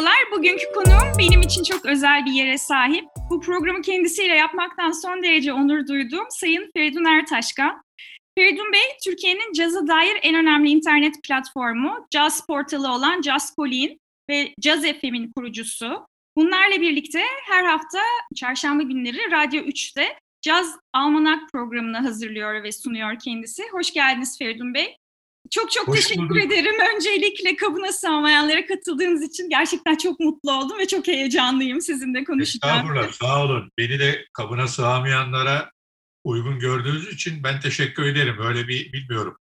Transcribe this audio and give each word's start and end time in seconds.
Merhabalar, 0.00 0.30
bugünkü 0.32 0.64
konuğum 0.74 1.18
benim 1.18 1.40
için 1.40 1.64
çok 1.64 1.86
özel 1.86 2.24
bir 2.24 2.32
yere 2.32 2.58
sahip. 2.58 3.04
Bu 3.30 3.40
programı 3.40 3.82
kendisiyle 3.82 4.34
yapmaktan 4.36 4.90
son 4.90 5.22
derece 5.22 5.52
onur 5.52 5.86
duyduğum 5.86 6.26
Sayın 6.30 6.70
Feridun 6.76 7.04
Ertaşkan. 7.04 7.82
Feridun 8.38 8.72
Bey, 8.72 8.96
Türkiye'nin 9.04 9.52
caza 9.52 9.86
dair 9.86 10.18
en 10.22 10.34
önemli 10.34 10.70
internet 10.70 11.14
platformu, 11.22 12.06
caz 12.10 12.46
portalı 12.46 12.92
olan 12.92 13.22
Jazz 13.22 13.54
Colin 13.56 14.00
ve 14.30 14.54
Caz 14.60 14.82
FM'in 14.82 15.32
kurucusu. 15.36 16.06
Bunlarla 16.36 16.80
birlikte 16.80 17.22
her 17.46 17.64
hafta 17.64 17.98
çarşamba 18.36 18.82
günleri 18.82 19.30
Radyo 19.30 19.62
3'te 19.62 20.06
Caz 20.42 20.76
Almanak 20.92 21.52
programını 21.52 21.98
hazırlıyor 21.98 22.62
ve 22.62 22.72
sunuyor 22.72 23.18
kendisi. 23.18 23.62
Hoş 23.72 23.92
geldiniz 23.92 24.38
Feridun 24.38 24.74
Bey. 24.74 24.96
Çok 25.50 25.70
çok 25.70 25.88
Hoş 25.88 25.96
teşekkür 25.96 26.22
bulduk. 26.22 26.44
ederim. 26.44 26.74
Öncelikle 26.94 27.56
kabına 27.56 27.92
sığmayanlara 27.92 28.66
katıldığınız 28.66 29.22
için 29.22 29.48
gerçekten 29.48 29.96
çok 29.96 30.20
mutlu 30.20 30.52
oldum 30.52 30.78
ve 30.78 30.86
çok 30.86 31.06
heyecanlıyım 31.06 31.80
sizinle 31.80 32.24
konuşacağım. 32.24 32.76
Estağfurullah, 32.76 33.12
sağ 33.12 33.44
olun. 33.44 33.70
Beni 33.78 33.98
de 33.98 34.26
kabına 34.32 34.68
sığamayanlara 34.68 35.70
uygun 36.24 36.58
gördüğünüz 36.58 37.08
için 37.08 37.42
ben 37.44 37.60
teşekkür 37.60 38.04
ederim. 38.04 38.36
Öyle 38.40 38.68
bir 38.68 38.92
bilmiyorum 38.92 39.36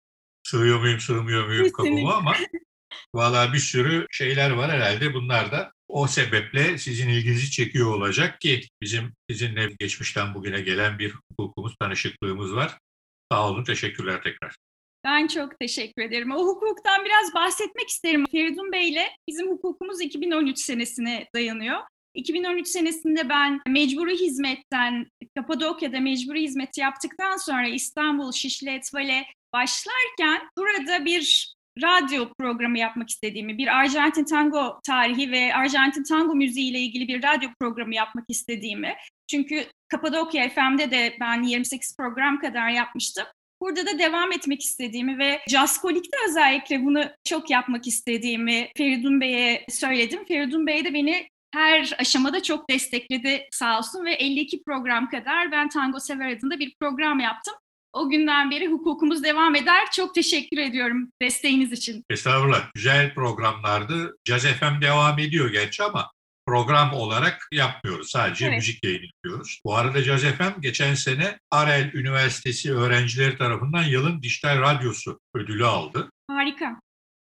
sığıyor 0.43 0.80
muyum, 0.80 1.01
sığmıyor 1.01 1.47
muyum 1.47 1.73
kabıma 1.73 2.15
ama 2.15 2.37
valla 3.15 3.52
bir 3.52 3.59
sürü 3.59 4.07
şeyler 4.11 4.51
var 4.51 4.71
herhalde. 4.71 5.15
Bunlar 5.15 5.52
da 5.52 5.73
o 5.89 6.07
sebeple 6.07 6.79
sizin 6.79 7.09
ilginizi 7.09 7.51
çekiyor 7.51 7.95
olacak 7.95 8.41
ki 8.41 8.69
bizim 8.80 9.13
sizinle 9.30 9.69
geçmişten 9.79 10.35
bugüne 10.35 10.61
gelen 10.61 10.99
bir 10.99 11.15
hukukumuz, 11.30 11.77
tanışıklığımız 11.80 12.55
var. 12.55 12.79
Sağ 13.33 13.49
olun, 13.51 13.65
teşekkürler 13.65 14.23
tekrar. 14.23 14.57
Ben 15.05 15.27
çok 15.27 15.60
teşekkür 15.60 16.02
ederim. 16.02 16.33
O 16.33 16.47
hukuktan 16.47 17.05
biraz 17.05 17.35
bahsetmek 17.35 17.88
isterim. 17.88 18.24
Feridun 18.33 18.73
Bey 18.73 18.88
ile 18.88 19.09
bizim 19.29 19.51
hukukumuz 19.51 20.01
2013 20.01 20.59
senesine 20.59 21.27
dayanıyor. 21.35 21.80
2013 22.15 22.69
senesinde 22.69 23.29
ben 23.29 23.61
mecburi 23.69 24.16
hizmetten, 24.16 25.07
Kapadokya'da 25.37 26.01
mecburi 26.01 26.43
hizmet 26.43 26.79
yaptıktan 26.79 27.37
sonra 27.37 27.69
İstanbul 27.69 28.33
Şişli 28.33 28.71
Etvale 28.71 29.27
başlarken 29.52 30.49
burada 30.59 31.05
bir 31.05 31.55
radyo 31.83 32.29
programı 32.39 32.79
yapmak 32.79 33.11
istediğimi, 33.11 33.59
bir 33.59 33.79
Arjantin 33.79 34.24
tango 34.24 34.80
tarihi 34.87 35.33
ve 35.33 35.55
Arjantin 35.55 36.02
tango 36.02 36.35
müziği 36.35 36.71
ile 36.71 36.79
ilgili 36.79 37.09
bir 37.09 37.23
radyo 37.23 37.51
programı 37.61 37.95
yapmak 37.95 38.24
istediğimi. 38.29 38.95
Çünkü 39.30 39.66
Kapadokya 39.89 40.49
FM'de 40.49 40.91
de 40.91 41.16
ben 41.21 41.43
28 41.43 41.96
program 41.96 42.41
kadar 42.41 42.68
yapmıştım. 42.68 43.24
Burada 43.65 43.87
da 43.87 43.98
devam 43.98 44.32
etmek 44.32 44.62
istediğimi 44.62 45.18
ve 45.18 45.40
Jazzkolik'te 45.48 46.16
özellikle 46.29 46.84
bunu 46.84 47.04
çok 47.24 47.51
yapmak 47.51 47.87
istediğimi 47.87 48.68
Feridun 48.76 49.21
Bey'e 49.21 49.65
söyledim. 49.68 50.24
Feridun 50.24 50.66
Bey 50.66 50.84
de 50.84 50.95
beni 50.95 51.29
her 51.54 51.96
aşamada 51.98 52.43
çok 52.43 52.71
destekledi 52.71 53.48
sağ 53.51 53.79
olsun 53.79 54.04
ve 54.04 54.12
52 54.12 54.62
program 54.62 55.09
kadar 55.09 55.52
ben 55.52 55.68
Tango 55.68 56.01
Sever 56.01 56.37
adında 56.37 56.59
bir 56.59 56.74
program 56.80 57.21
yaptım. 57.21 57.54
O 57.93 58.10
günden 58.10 58.51
beri 58.51 58.66
hukukumuz 58.66 59.24
devam 59.24 59.54
eder. 59.54 59.90
Çok 59.93 60.15
teşekkür 60.15 60.59
ediyorum 60.59 61.10
desteğiniz 61.23 61.73
için. 61.73 62.04
Estağfurullah. 62.10 62.71
Güzel 62.74 63.15
programlardı. 63.15 64.16
Jazz 64.25 64.44
FM 64.44 64.82
devam 64.82 65.19
ediyor 65.19 65.53
gerçi 65.53 65.82
ama 65.82 66.10
program 66.47 66.92
olarak 66.92 67.48
yapmıyoruz. 67.53 68.10
Sadece 68.10 68.47
evet. 68.47 68.56
müzik 68.56 68.84
yayını 68.84 69.04
yapıyoruz. 69.04 69.60
Bu 69.64 69.76
arada 69.76 70.03
Caz 70.03 70.22
FM 70.22 70.60
geçen 70.60 70.94
sene 70.94 71.38
Arel 71.50 71.91
Üniversitesi 71.94 72.75
öğrencileri 72.75 73.38
tarafından 73.38 73.82
yılın 73.82 74.22
dijital 74.22 74.60
radyosu 74.60 75.20
ödülü 75.34 75.66
aldı. 75.66 76.10
Harika. 76.31 76.81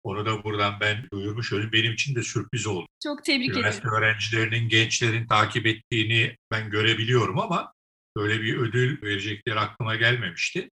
Onu 0.03 0.25
da 0.25 0.43
buradan 0.43 0.79
ben 0.79 1.07
duyurmuş 1.13 1.53
olayım. 1.53 1.71
Benim 1.71 1.93
için 1.93 2.15
de 2.15 2.23
sürpriz 2.23 2.67
oldu. 2.67 2.87
Çok 3.03 3.25
tebrik 3.25 3.45
ederim. 3.45 3.59
Üniversite 3.59 3.87
öğrencilerinin, 3.87 4.69
gençlerin 4.69 5.27
takip 5.27 5.65
ettiğini 5.65 6.37
ben 6.51 6.69
görebiliyorum 6.69 7.39
ama 7.39 7.73
böyle 8.17 8.41
bir 8.41 8.57
ödül 8.57 9.01
verecekleri 9.01 9.59
aklıma 9.59 9.95
gelmemişti. 9.95 10.69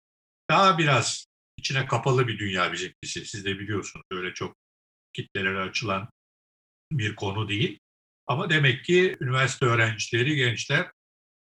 Daha 0.49 0.77
biraz 0.77 1.27
içine 1.57 1.85
kapalı 1.85 2.27
bir 2.27 2.39
dünya 2.39 2.73
bizimkisi. 2.73 3.25
Siz 3.25 3.45
de 3.45 3.59
biliyorsunuz 3.59 4.05
öyle 4.11 4.33
çok 4.33 4.55
kitlelere 5.13 5.59
açılan 5.59 6.09
bir 6.91 7.15
konu 7.15 7.49
değil. 7.49 7.79
Ama 8.27 8.49
demek 8.49 8.85
ki 8.85 9.17
üniversite 9.21 9.65
öğrencileri, 9.65 10.35
gençler 10.35 10.91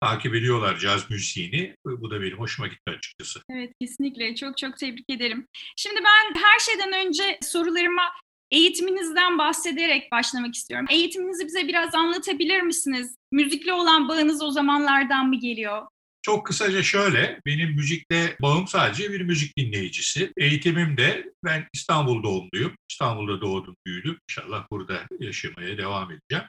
takip 0.03 0.34
ediyorlar 0.34 0.78
caz 0.78 1.10
müziğini. 1.10 1.76
Bu 1.86 2.10
da 2.10 2.20
benim 2.20 2.38
hoşuma 2.38 2.69
gitti 2.69 2.91
açıkçası. 2.98 3.41
Evet 3.50 3.72
kesinlikle. 3.81 4.34
Çok 4.34 4.58
çok 4.58 4.78
tebrik 4.78 5.10
ederim. 5.10 5.47
Şimdi 5.76 6.00
ben 6.04 6.41
her 6.41 6.58
şeyden 6.58 7.06
önce 7.06 7.38
sorularıma 7.42 8.12
eğitiminizden 8.50 9.38
bahsederek 9.38 10.12
başlamak 10.12 10.54
istiyorum. 10.54 10.86
Eğitiminizi 10.91 11.47
bize 11.47 11.69
biraz 11.69 11.94
anlatabilir 11.94 12.60
misiniz? 12.62 13.14
Müzikle 13.32 13.72
olan 13.72 14.08
bağınız 14.08 14.42
o 14.42 14.50
zamanlardan 14.50 15.28
mı 15.28 15.41
geliyor? 15.41 15.87
Çok 16.22 16.47
kısaca 16.47 16.82
şöyle, 16.82 17.41
benim 17.47 17.70
müzikle 17.70 18.37
bağım 18.42 18.66
sadece 18.66 19.12
bir 19.12 19.20
müzik 19.20 19.56
dinleyicisi. 19.56 20.32
Eğitimim 20.37 20.97
de 20.97 21.32
ben 21.44 21.66
İstanbul 21.75 22.22
doğumluyum. 22.22 22.76
İstanbul'da 22.91 23.41
doğdum, 23.41 23.76
büyüdüm. 23.87 24.19
İnşallah 24.31 24.66
burada 24.70 25.00
yaşamaya 25.20 25.78
devam 25.78 26.10
edeceğim. 26.10 26.44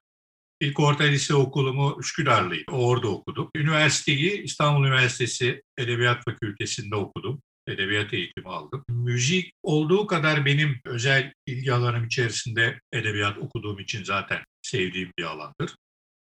İlk 0.62 0.80
orta 0.80 1.04
lise 1.04 1.36
okulumu 1.36 1.98
Üsküdar'lıyım. 2.00 2.66
Orada 2.72 3.08
okudum. 3.08 3.50
Üniversiteyi 3.56 4.44
İstanbul 4.44 4.86
Üniversitesi 4.86 5.64
Edebiyat 5.78 6.24
Fakültesi'nde 6.24 6.96
okudum. 6.96 7.42
Edebiyat 7.68 8.14
eğitimi 8.14 8.48
aldım. 8.48 8.86
Müzik 8.90 9.54
olduğu 9.64 10.08
kadar 10.08 10.46
benim 10.46 10.80
özel 10.86 11.34
ilgi 11.46 11.74
alanım 11.74 12.06
içerisinde 12.06 12.80
edebiyat 12.94 13.38
okuduğum 13.38 13.80
için 13.80 14.04
zaten 14.04 14.44
sevdiğim 14.62 15.12
bir 15.18 15.24
alandır. 15.24 15.76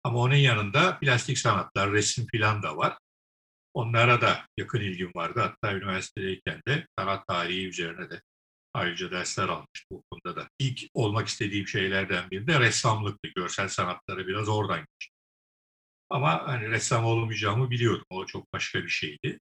Ama 0.04 0.20
onun 0.20 0.36
yanında 0.36 1.00
plastik 1.00 1.38
sanatlar, 1.38 1.92
resim 1.92 2.28
filan 2.32 2.64
da 2.64 2.78
var. 2.78 2.98
Onlara 3.74 4.22
da 4.22 4.46
yakın 4.58 4.82
ilgim 4.82 5.12
vardı. 5.16 5.40
Hatta 5.40 5.74
üniversitedeyken 5.74 6.62
de 6.68 6.88
sanat 7.00 7.28
tarihi 7.28 7.68
üzerine 7.68 8.10
de 8.10 8.22
Ayrıca 8.74 9.12
dersler 9.12 9.50
almıştım 9.50 9.88
bu 9.92 10.04
konuda 10.12 10.42
da. 10.42 10.50
İlk 10.60 10.80
olmak 10.94 11.28
istediğim 11.28 11.68
şeylerden 11.68 12.32
biri 12.32 12.48
de 12.48 12.60
ressamlıktı. 12.60 13.30
Görsel 13.36 13.68
sanatlara 13.68 14.28
biraz 14.28 14.50
oradan 14.50 14.80
geçtim. 14.80 15.16
Ama 16.10 16.48
hani 16.48 16.70
ressam 16.70 17.06
olmayacağımı 17.06 17.70
biliyordum. 17.70 18.06
O 18.10 18.26
çok 18.26 18.54
başka 18.54 18.84
bir 18.84 18.90
şeydi. 18.90 19.40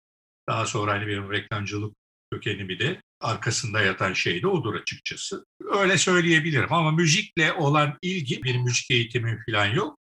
Daha 0.48 0.66
sonra 0.66 0.92
hani 0.92 1.06
benim 1.06 1.32
reklamcılık 1.32 1.96
kökenimi 2.32 2.78
de 2.78 3.02
arkasında 3.20 3.80
yatan 3.80 4.12
şey 4.12 4.42
de 4.42 4.46
odur 4.46 4.74
açıkçası. 4.74 5.46
Öyle 5.64 5.98
söyleyebilirim 5.98 6.72
ama 6.72 6.90
müzikle 6.90 7.52
olan 7.52 7.98
ilgi, 8.02 8.42
bir 8.42 8.58
müzik 8.58 8.90
eğitimim 8.90 9.42
falan 9.50 9.66
yok. 9.66 9.98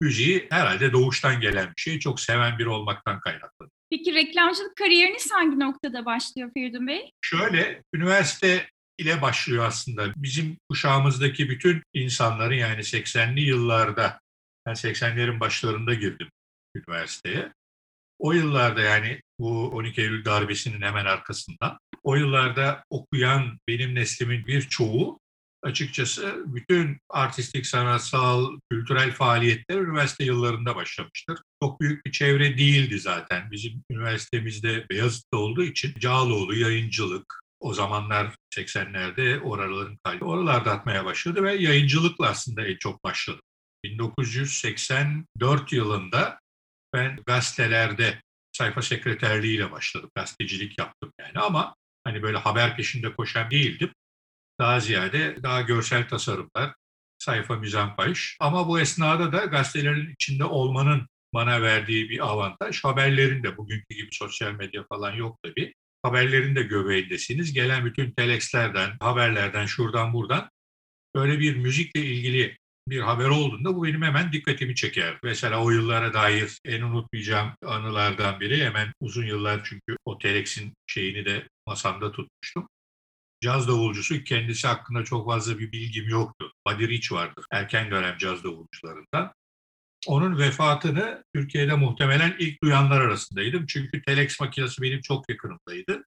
Müziği 0.00 0.46
herhalde 0.50 0.92
doğuştan 0.92 1.40
gelen 1.40 1.68
bir 1.76 1.82
şey. 1.82 1.98
Çok 1.98 2.20
seven 2.20 2.58
biri 2.58 2.68
olmaktan 2.68 3.20
kaynaklı. 3.20 3.70
Peki 3.90 4.14
reklamcılık 4.14 4.76
kariyeriniz 4.76 5.32
hangi 5.32 5.60
noktada 5.60 6.04
başlıyor 6.04 6.50
Feridun 6.54 6.86
Bey? 6.86 7.12
Şöyle, 7.20 7.82
üniversite 7.94 8.68
ile 8.98 9.22
başlıyor 9.22 9.64
aslında. 9.64 10.12
Bizim 10.16 10.58
kuşağımızdaki 10.68 11.48
bütün 11.48 11.82
insanları 11.94 12.54
yani 12.56 12.80
80'li 12.80 13.40
yıllarda, 13.40 14.20
ben 14.66 14.72
80'lerin 14.72 15.40
başlarında 15.40 15.94
girdim 15.94 16.28
üniversiteye. 16.76 17.52
O 18.18 18.32
yıllarda 18.32 18.80
yani 18.80 19.20
bu 19.38 19.68
12 19.68 20.00
Eylül 20.00 20.24
darbesinin 20.24 20.82
hemen 20.82 21.04
arkasından, 21.04 21.78
o 22.02 22.16
yıllarda 22.16 22.84
okuyan 22.90 23.58
benim 23.68 23.94
neslimin 23.94 24.46
birçoğu 24.46 25.19
açıkçası 25.62 26.42
bütün 26.46 26.98
artistik, 27.08 27.66
sanatsal, 27.66 28.58
kültürel 28.70 29.12
faaliyetler 29.12 29.76
üniversite 29.76 30.24
yıllarında 30.24 30.76
başlamıştır. 30.76 31.38
Çok 31.62 31.80
büyük 31.80 32.06
bir 32.06 32.12
çevre 32.12 32.58
değildi 32.58 32.98
zaten. 32.98 33.50
Bizim 33.50 33.84
üniversitemizde 33.90 34.86
Beyazıt'ta 34.90 35.36
olduğu 35.38 35.62
için 35.62 35.94
Cağaloğlu, 35.98 36.54
yayıncılık, 36.54 37.40
o 37.60 37.74
zamanlar 37.74 38.34
80'lerde 38.56 39.40
oraların 39.40 39.98
kalbi 40.04 40.24
oralarda 40.24 40.70
atmaya 40.70 41.04
başladı 41.04 41.42
ve 41.42 41.54
yayıncılıkla 41.54 42.28
aslında 42.28 42.66
en 42.66 42.76
çok 42.76 43.04
başladı. 43.04 43.40
1984 43.84 45.72
yılında 45.72 46.40
ben 46.92 47.18
gazetelerde 47.26 48.22
sayfa 48.52 48.82
sekreterliğiyle 48.82 49.70
başladım. 49.70 50.10
Gazetecilik 50.14 50.78
yaptım 50.78 51.12
yani 51.20 51.38
ama 51.38 51.74
hani 52.04 52.22
böyle 52.22 52.38
haber 52.38 52.76
peşinde 52.76 53.12
koşan 53.14 53.50
değildim. 53.50 53.92
Daha 54.60 54.80
ziyade 54.80 55.36
daha 55.42 55.60
görsel 55.60 56.08
tasarımlar, 56.08 56.74
sayfa 57.18 57.56
mizampaj. 57.56 58.36
Ama 58.40 58.68
bu 58.68 58.80
esnada 58.80 59.32
da 59.32 59.44
gazetelerin 59.44 60.12
içinde 60.12 60.44
olmanın 60.44 61.08
bana 61.34 61.62
verdiği 61.62 62.10
bir 62.10 62.26
avantaj. 62.28 62.84
Haberlerin 62.84 63.42
de 63.42 63.56
bugünkü 63.56 63.94
gibi 63.94 64.08
sosyal 64.12 64.52
medya 64.52 64.84
falan 64.88 65.12
yok 65.12 65.38
tabii. 65.42 65.74
Haberlerin 66.02 66.56
de 66.56 66.62
göbeğindesiniz. 66.62 67.52
Gelen 67.52 67.84
bütün 67.84 68.10
telexlerden, 68.10 68.96
haberlerden, 69.00 69.66
şuradan 69.66 70.12
buradan 70.12 70.50
böyle 71.14 71.38
bir 71.38 71.56
müzikle 71.56 72.00
ilgili 72.00 72.58
bir 72.88 73.00
haber 73.00 73.28
olduğunda 73.28 73.76
bu 73.76 73.84
benim 73.84 74.02
hemen 74.02 74.32
dikkatimi 74.32 74.74
çeker. 74.74 75.18
Mesela 75.22 75.64
o 75.64 75.70
yıllara 75.70 76.14
dair 76.14 76.58
en 76.64 76.82
unutmayacağım 76.82 77.52
anılardan 77.64 78.40
biri 78.40 78.64
hemen 78.64 78.92
uzun 79.00 79.26
yıllar 79.26 79.60
çünkü 79.64 79.96
o 80.04 80.18
telex'in 80.18 80.72
şeyini 80.86 81.24
de 81.24 81.48
masamda 81.66 82.12
tutmuştum 82.12 82.68
caz 83.40 83.68
davulcusu 83.68 84.24
kendisi 84.24 84.66
hakkında 84.66 85.04
çok 85.04 85.26
fazla 85.26 85.58
bir 85.58 85.72
bilgim 85.72 86.08
yoktu. 86.08 86.52
Buddy 86.68 86.88
Rich 86.88 87.12
vardır. 87.12 87.44
Erken 87.52 87.90
dönem 87.90 88.18
caz 88.18 88.44
davulcularından. 88.44 89.32
Onun 90.06 90.38
vefatını 90.38 91.24
Türkiye'de 91.34 91.74
muhtemelen 91.74 92.36
ilk 92.38 92.62
duyanlar 92.62 93.00
arasındaydım. 93.00 93.66
Çünkü 93.66 94.02
telex 94.02 94.40
makinesi 94.40 94.82
benim 94.82 95.00
çok 95.00 95.30
yakınımdaydı. 95.30 96.04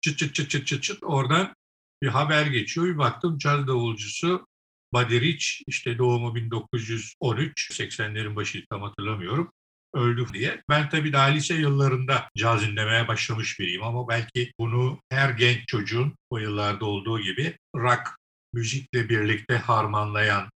Çıt 0.00 0.18
çıt 0.18 0.34
çıt 0.34 0.50
çıt 0.50 0.66
çıt 0.66 0.82
çıt 0.82 0.98
oradan 1.02 1.54
bir 2.02 2.08
haber 2.08 2.46
geçiyor. 2.46 2.86
Bir 2.86 2.98
baktım 2.98 3.38
caz 3.38 3.66
davulcusu 3.66 4.46
Buddy 4.92 5.20
Rich 5.20 5.46
işte 5.66 5.98
doğumu 5.98 6.34
1913, 6.34 7.70
80'lerin 7.70 8.36
başı 8.36 8.64
tam 8.70 8.82
hatırlamıyorum 8.82 9.52
öldü 9.94 10.26
diye. 10.32 10.62
Ben 10.68 10.88
tabii 10.88 11.12
daha 11.12 11.26
lise 11.26 11.54
yıllarında 11.54 12.28
caz 12.36 12.66
dinlemeye 12.66 13.08
başlamış 13.08 13.60
biriyim 13.60 13.82
ama 13.82 14.08
belki 14.08 14.52
bunu 14.58 15.00
her 15.10 15.30
genç 15.30 15.68
çocuğun 15.68 16.14
o 16.30 16.38
yıllarda 16.38 16.84
olduğu 16.84 17.20
gibi 17.20 17.58
rock 17.76 18.02
müzikle 18.52 19.08
birlikte 19.08 19.56
harmanlayan, 19.56 20.50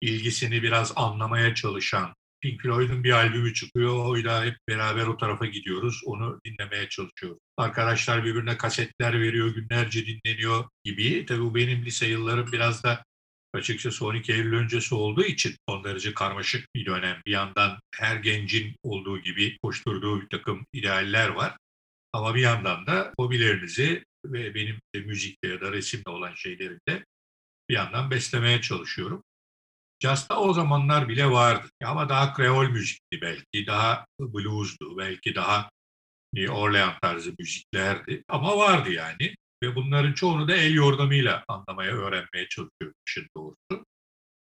ilgisini 0.00 0.62
biraz 0.62 0.92
anlamaya 0.96 1.54
çalışan, 1.54 2.14
Pink 2.44 2.62
Floyd'un 2.62 3.04
bir 3.04 3.12
albümü 3.12 3.54
çıkıyor, 3.54 4.04
oyla 4.06 4.44
hep 4.44 4.56
beraber 4.68 5.06
o 5.06 5.16
tarafa 5.16 5.46
gidiyoruz, 5.46 6.02
onu 6.06 6.40
dinlemeye 6.46 6.88
çalışıyoruz. 6.88 7.38
Arkadaşlar 7.56 8.24
birbirine 8.24 8.56
kasetler 8.56 9.20
veriyor, 9.20 9.54
günlerce 9.54 10.06
dinleniyor 10.06 10.64
gibi. 10.84 11.26
Tabii 11.26 11.40
bu 11.40 11.54
benim 11.54 11.84
lise 11.84 12.06
yıllarım 12.06 12.52
biraz 12.52 12.84
da 12.84 13.04
açıkçası 13.54 14.06
12 14.06 14.32
Eylül 14.32 14.58
öncesi 14.58 14.94
olduğu 14.94 15.24
için 15.24 15.56
son 15.68 15.84
derece 15.84 16.14
karmaşık 16.14 16.74
bir 16.74 16.86
dönem. 16.86 17.20
Bir 17.26 17.32
yandan 17.32 17.80
her 17.94 18.16
gencin 18.16 18.76
olduğu 18.82 19.18
gibi 19.18 19.58
koşturduğu 19.62 20.20
bir 20.20 20.28
takım 20.28 20.66
idealler 20.72 21.28
var. 21.28 21.56
Ama 22.12 22.34
bir 22.34 22.40
yandan 22.40 22.86
da 22.86 23.12
hobilerinizi 23.18 24.04
ve 24.24 24.54
benim 24.54 24.80
de 24.94 25.00
müzikle 25.00 25.48
ya 25.48 25.60
da 25.60 25.72
resimle 25.72 26.10
olan 26.10 26.34
şeyleri 26.34 26.78
de 26.88 27.04
bir 27.68 27.74
yandan 27.74 28.10
beslemeye 28.10 28.60
çalışıyorum. 28.60 29.22
Jazz'da 30.02 30.40
o 30.40 30.52
zamanlar 30.52 31.08
bile 31.08 31.30
vardı. 31.30 31.68
Ama 31.84 32.08
daha 32.08 32.34
kreol 32.34 32.68
müzikti 32.68 33.20
belki, 33.20 33.66
daha 33.66 34.06
bluesdu, 34.20 34.98
belki 34.98 35.34
daha 35.34 35.70
New 36.32 36.52
Orleans 36.52 36.98
tarzı 37.02 37.34
müziklerdi. 37.38 38.24
Ama 38.28 38.58
vardı 38.58 38.92
yani. 38.92 39.34
Ve 39.64 39.74
bunların 39.74 40.12
çoğunu 40.12 40.48
da 40.48 40.56
el 40.56 40.74
yordamıyla 40.74 41.44
anlamaya, 41.48 41.92
öğrenmeye 41.92 42.48
çalışıyorum 42.48 42.94
işin 43.08 43.26
doğrusu. 43.36 43.86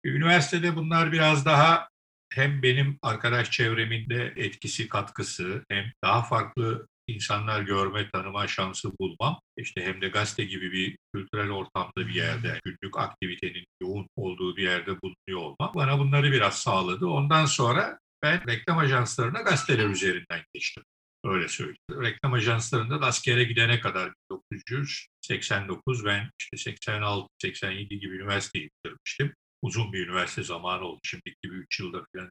Üniversitede 0.06 0.76
bunlar 0.76 1.12
biraz 1.12 1.46
daha 1.46 1.90
hem 2.34 2.64
benim 2.64 2.98
arkadaş 3.02 3.52
çevremin 3.52 4.10
de 4.10 4.34
etkisi, 4.36 4.90
katkısı, 4.90 5.66
hem 5.70 5.86
daha 6.04 6.24
farklı 6.24 6.88
insanlar 7.08 7.62
görme, 7.62 8.10
tanıma 8.10 8.48
şansı 8.48 8.92
bulmam. 9.00 9.40
İşte 9.58 9.86
hem 9.86 10.02
de 10.02 10.08
gazete 10.08 10.44
gibi 10.44 10.72
bir 10.72 10.98
kültürel 11.14 11.52
ortamda 11.52 11.98
bir 11.98 12.14
yerde, 12.14 12.60
günlük 12.66 12.98
aktivitenin 13.00 13.66
yoğun 13.82 14.08
olduğu 14.16 14.58
bir 14.58 14.64
yerde 14.64 15.02
bulunuyor 15.02 15.42
olmam 15.42 15.72
bana 15.76 16.00
bunları 16.00 16.32
biraz 16.32 16.60
sağladı. 16.60 17.08
Ondan 17.08 17.46
sonra 17.46 18.00
ben 18.24 18.48
reklam 18.48 18.78
ajanslarına 18.78 19.42
gazeteler 19.42 19.90
üzerinden 19.90 20.42
geçtim. 20.54 20.84
Öyle 21.28 21.48
söyleyeyim. 21.48 21.78
Reklam 21.92 22.34
ajanslarında 22.34 23.02
da 23.02 23.06
askere 23.06 23.44
gidene 23.44 23.80
kadar 23.80 24.14
1989 24.52 26.06
ben 26.06 26.30
işte 26.40 26.72
86-87 26.72 27.88
gibi 27.88 28.16
üniversiteyi 28.16 28.70
bitirmiştim. 28.70 29.34
Uzun 29.62 29.94
bir 29.94 30.08
üniversite 30.08 30.44
zamanı 30.44 30.84
oldu. 30.84 31.00
Şimdiki 31.04 31.36
gibi 31.44 31.56
3 31.56 31.80
yılda 31.80 32.04
falan 32.16 32.30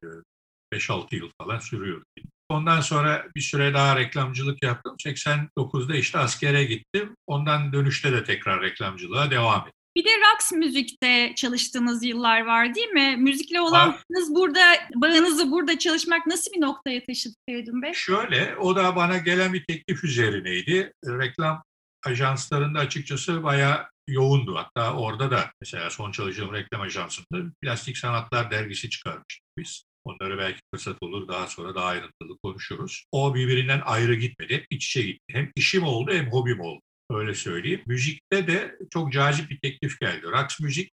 5-6 0.74 1.16
yıl 1.16 1.30
falan 1.40 1.58
sürüyor. 1.58 2.02
Ondan 2.48 2.80
sonra 2.80 3.26
bir 3.36 3.40
süre 3.40 3.74
daha 3.74 3.96
reklamcılık 3.96 4.62
yaptım. 4.62 4.96
89'da 4.98 5.96
işte 5.96 6.18
askere 6.18 6.64
gittim. 6.64 7.16
Ondan 7.26 7.72
dönüşte 7.72 8.12
de 8.12 8.24
tekrar 8.24 8.62
reklamcılığa 8.62 9.30
devam 9.30 9.60
ettim. 9.60 9.75
Bir 9.96 10.04
de 10.04 10.08
Rax 10.08 10.52
Müzik'te 10.52 11.32
çalıştığınız 11.36 12.04
yıllar 12.04 12.40
var 12.40 12.74
değil 12.74 12.88
mi? 12.88 13.16
Müzikle 13.18 13.60
olanınız 13.60 14.34
burada, 14.34 14.60
bağınızı 14.94 15.50
burada 15.50 15.78
çalışmak 15.78 16.26
nasıl 16.26 16.52
bir 16.52 16.60
noktaya 16.60 17.04
taşıdı 17.04 17.34
Feridun 17.48 17.82
Bey? 17.82 17.92
Şöyle, 17.94 18.56
o 18.56 18.76
da 18.76 18.96
bana 18.96 19.18
gelen 19.18 19.52
bir 19.52 19.64
teklif 19.64 20.04
üzerineydi. 20.04 20.92
Reklam 21.06 21.62
ajanslarında 22.06 22.78
açıkçası 22.78 23.42
bayağı 23.42 23.86
yoğundu. 24.08 24.56
Hatta 24.56 24.94
orada 24.94 25.30
da 25.30 25.50
mesela 25.60 25.90
son 25.90 26.12
çalıştığım 26.12 26.52
reklam 26.52 26.80
ajansında 26.80 27.52
Plastik 27.62 27.98
Sanatlar 27.98 28.50
dergisi 28.50 28.90
çıkarmıştık 28.90 29.44
biz. 29.58 29.84
Onları 30.04 30.38
belki 30.38 30.60
fırsat 30.74 30.96
olur 31.00 31.28
daha 31.28 31.46
sonra 31.46 31.74
daha 31.74 31.84
ayrıntılı 31.84 32.38
konuşuruz. 32.42 33.04
O 33.12 33.34
birbirinden 33.34 33.82
ayrı 33.84 34.14
gitmedi. 34.14 34.66
İç 34.70 34.86
içe 34.86 35.02
gitti. 35.02 35.24
Hem 35.30 35.50
işim 35.56 35.82
oldu 35.82 36.12
hem 36.12 36.32
hobim 36.32 36.60
oldu. 36.60 36.80
Öyle 37.10 37.34
söyleyeyim. 37.34 37.82
Müzikte 37.86 38.46
de 38.46 38.78
çok 38.90 39.12
cazip 39.12 39.50
bir 39.50 39.58
teklif 39.60 40.00
geldi. 40.00 40.26
Rax 40.32 40.60
Müzik 40.60 40.92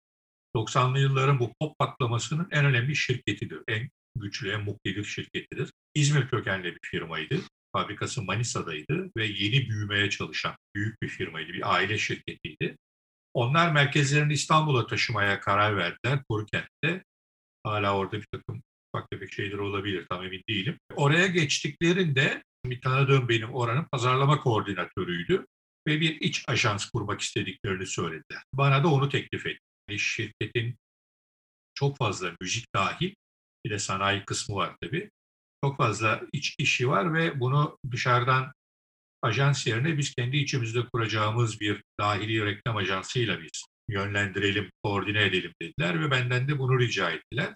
90'lı 0.56 1.00
yılların 1.00 1.39
bu 1.39 1.54
pop 1.59 1.80
patlamasının 1.80 2.48
en 2.51 2.65
önemli 2.65 2.95
şirketidir. 2.95 3.59
En 3.68 3.89
güçlü, 4.15 4.51
en 4.51 4.63
muktedir 4.63 5.04
şirketidir. 5.04 5.71
İzmir 5.95 6.27
kökenli 6.27 6.75
bir 6.75 6.80
firmaydı. 6.86 7.39
Fabrikası 7.74 8.24
Manisa'daydı 8.24 9.12
ve 9.18 9.25
yeni 9.25 9.69
büyümeye 9.69 10.09
çalışan 10.09 10.56
büyük 10.75 11.01
bir 11.01 11.07
firmaydı. 11.07 11.54
Bir 11.54 11.74
aile 11.74 11.98
şirketiydi. 11.98 12.77
Onlar 13.33 13.71
merkezlerini 13.71 14.33
İstanbul'a 14.33 14.88
taşımaya 14.88 15.39
karar 15.39 15.77
verdiler. 15.77 16.19
Kurkent'te. 16.30 17.03
Hala 17.63 17.98
orada 17.98 18.18
bir 18.18 18.27
takım 18.31 18.62
ufak 18.94 19.10
tefek 19.12 19.33
şeyler 19.33 19.57
olabilir 19.57 20.06
tam 20.10 20.24
emin 20.24 20.44
değilim. 20.50 20.80
Oraya 20.95 21.27
geçtiklerinde 21.27 22.44
bir 22.65 22.81
tanıdığım 22.81 23.30
benim 23.30 23.53
oranın 23.53 23.86
pazarlama 23.92 24.39
koordinatörüydü 24.39 25.45
ve 25.88 26.01
bir 26.01 26.22
iç 26.22 26.44
ajans 26.48 26.89
kurmak 26.89 27.22
istediklerini 27.22 27.86
söylediler. 27.86 28.44
Bana 28.54 28.84
da 28.84 28.88
onu 28.88 29.10
teklif 29.10 29.45
etti. 29.45 30.00
Şirketin 30.00 30.78
çok 31.75 31.98
fazla 31.98 32.31
müzik 32.42 32.74
dahil 32.75 33.13
bir 33.66 33.69
de 33.69 33.80
sanayi 33.80 34.25
kısmı 34.25 34.56
var 34.56 34.75
tabii. 34.81 35.10
Çok 35.63 35.78
fazla 35.78 36.22
iç 36.34 36.56
işi 36.60 36.89
var 36.89 37.13
ve 37.13 37.39
bunu 37.39 37.78
dışarıdan 37.92 38.54
ajans 39.22 39.68
yerine 39.68 39.98
biz 39.98 40.16
kendi 40.16 40.38
içimizde 40.38 40.86
kuracağımız 40.86 41.60
bir 41.60 41.84
dahili 42.00 42.45
reklam 42.45 42.78
ajansıyla 42.78 43.42
biz 43.42 43.66
yönlendirelim, 43.89 44.72
koordine 44.84 45.24
edelim 45.24 45.54
dediler 45.62 46.01
ve 46.01 46.12
benden 46.12 46.48
de 46.48 46.60
bunu 46.60 46.80
rica 46.80 47.12
ettiler. 47.12 47.56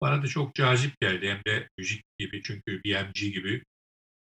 Bana 0.00 0.22
da 0.22 0.26
çok 0.26 0.54
cazip 0.54 1.00
geldi 1.00 1.28
hem 1.28 1.40
de 1.46 1.68
müzik 1.78 2.04
gibi 2.18 2.42
çünkü 2.42 2.80
BMG 2.84 3.14
gibi 3.14 3.64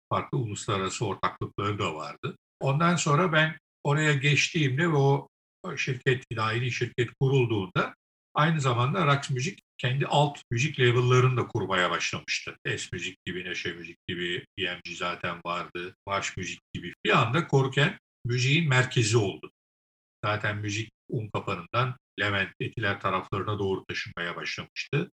farklı 0.09 0.39
uluslararası 0.39 1.07
ortaklıkları 1.07 1.79
da 1.79 1.95
vardı. 1.95 2.37
Ondan 2.61 2.97
sonra 2.97 3.33
ben 3.33 3.59
oraya 3.85 4.13
geçtiğimde 4.13 4.83
ve 4.83 4.97
o 4.97 5.29
şirket, 5.77 6.25
dahili 6.37 6.73
şirket 6.73 7.11
kurulduğunda 7.21 7.95
aynı 8.35 8.61
zamanda 8.61 9.07
Rax 9.07 9.31
Müzik 9.31 9.63
kendi 9.79 10.07
alt 10.07 10.39
müzik 10.51 10.81
label'larını 10.81 11.37
da 11.37 11.49
kurmaya 11.49 11.91
başlamıştı. 11.91 12.57
Es 12.65 12.93
Müzik 12.93 13.25
gibi, 13.25 13.45
Neşe 13.45 13.73
Müzik 13.73 14.07
gibi, 14.07 14.47
BMG 14.59 14.97
zaten 14.97 15.41
vardı, 15.47 15.97
Marş 16.07 16.37
Müzik 16.37 16.61
gibi. 16.75 16.93
Bir 17.05 17.19
anda 17.19 17.47
Koruken 17.47 17.99
müziğin 18.25 18.69
merkezi 18.69 19.17
oldu. 19.17 19.51
Zaten 20.25 20.57
müzik 20.57 20.91
un 21.09 21.29
kapanından 21.29 21.97
Levent, 22.21 22.51
Etiler 22.61 23.01
taraflarına 23.01 23.59
doğru 23.59 23.85
taşınmaya 23.85 24.37
başlamıştı. 24.37 25.11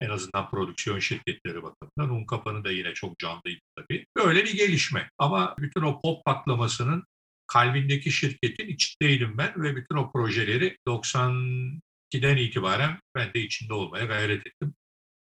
En 0.00 0.10
azından 0.10 0.50
prodüksiyon 0.50 0.98
şirketleri 0.98 1.62
bakımından. 1.62 2.16
Un 2.16 2.26
kapanı 2.26 2.64
da 2.64 2.70
yine 2.70 2.94
çok 2.94 3.18
canlıydı 3.18 3.60
tabii. 3.76 4.06
Böyle 4.16 4.44
bir 4.44 4.56
gelişme. 4.56 5.10
Ama 5.18 5.54
bütün 5.58 5.82
o 5.82 6.00
pop 6.00 6.24
patlamasının 6.24 7.04
kalbindeki 7.46 8.10
şirketin 8.10 8.68
içindeydim 8.68 9.38
ben 9.38 9.62
ve 9.62 9.76
bütün 9.76 9.96
o 9.96 10.12
projeleri 10.12 10.76
92'den 10.88 12.36
itibaren 12.36 12.98
ben 13.14 13.34
de 13.34 13.40
içinde 13.40 13.74
olmaya 13.74 14.04
gayret 14.04 14.46
ettim. 14.46 14.74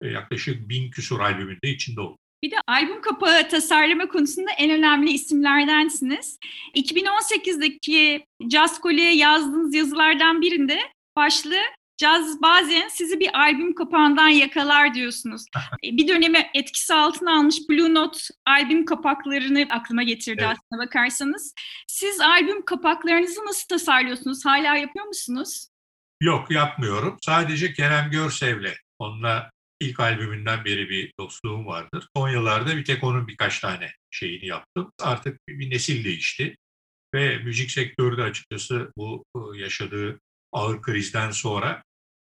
Yaklaşık 0.02 0.68
bin 0.68 0.90
küsur 0.90 1.20
albümünde 1.20 1.68
içinde 1.68 2.00
oldum. 2.00 2.18
Bir 2.42 2.50
de 2.50 2.56
albüm 2.66 3.00
kapağı 3.00 3.48
tasarlama 3.48 4.08
konusunda 4.08 4.50
en 4.50 4.70
önemli 4.70 5.10
isimlerdensiniz. 5.10 6.38
2018'deki 6.74 8.24
Jazz 8.50 8.80
yazdığınız 9.14 9.74
yazılardan 9.74 10.40
birinde 10.40 10.78
başlığı 11.16 11.62
Caz 11.98 12.42
bazen 12.42 12.88
sizi 12.88 13.20
bir 13.20 13.38
albüm 13.38 13.74
kapağından 13.74 14.28
yakalar 14.28 14.94
diyorsunuz. 14.94 15.44
Bir 15.82 16.08
dönemi 16.08 16.50
etkisi 16.54 16.94
altına 16.94 17.38
almış 17.38 17.56
Blue 17.70 17.94
Note 17.94 18.18
albüm 18.46 18.84
kapaklarını 18.84 19.66
aklıma 19.70 20.02
getirdi 20.02 20.44
evet. 20.46 20.56
aslına 20.58 20.86
bakarsanız. 20.86 21.54
Siz 21.88 22.20
albüm 22.20 22.64
kapaklarınızı 22.64 23.46
nasıl 23.46 23.68
tasarlıyorsunuz? 23.68 24.44
Hala 24.46 24.76
yapıyor 24.76 25.06
musunuz? 25.06 25.68
Yok 26.22 26.50
yapmıyorum. 26.50 27.16
Sadece 27.22 27.72
Kerem 27.72 28.10
Görsev'le 28.10 28.74
onunla 28.98 29.50
ilk 29.80 30.00
albümünden 30.00 30.64
beri 30.64 30.88
bir 30.88 31.12
dostluğum 31.20 31.66
vardır. 31.66 32.08
Son 32.16 32.28
yıllarda 32.28 32.76
bir 32.76 32.84
tek 32.84 33.04
onun 33.04 33.28
birkaç 33.28 33.60
tane 33.60 33.92
şeyini 34.10 34.46
yaptım. 34.46 34.92
Artık 35.02 35.38
bir 35.48 35.70
nesil 35.70 36.04
değişti 36.04 36.56
ve 37.14 37.38
müzik 37.38 37.70
sektörü 37.70 38.16
de 38.16 38.22
açıkçası 38.22 38.92
bu 38.96 39.24
yaşadığı 39.54 40.20
ağır 40.52 40.82
krizden 40.82 41.30
sonra 41.30 41.82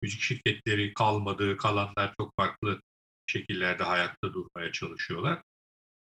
müzik 0.06 0.22
şirketleri 0.22 0.94
kalmadı, 0.94 1.58
kalanlar 1.58 2.14
çok 2.20 2.34
farklı 2.40 2.82
şekillerde 3.28 3.84
hayatta 3.84 4.34
durmaya 4.34 4.72
çalışıyorlar. 4.72 5.42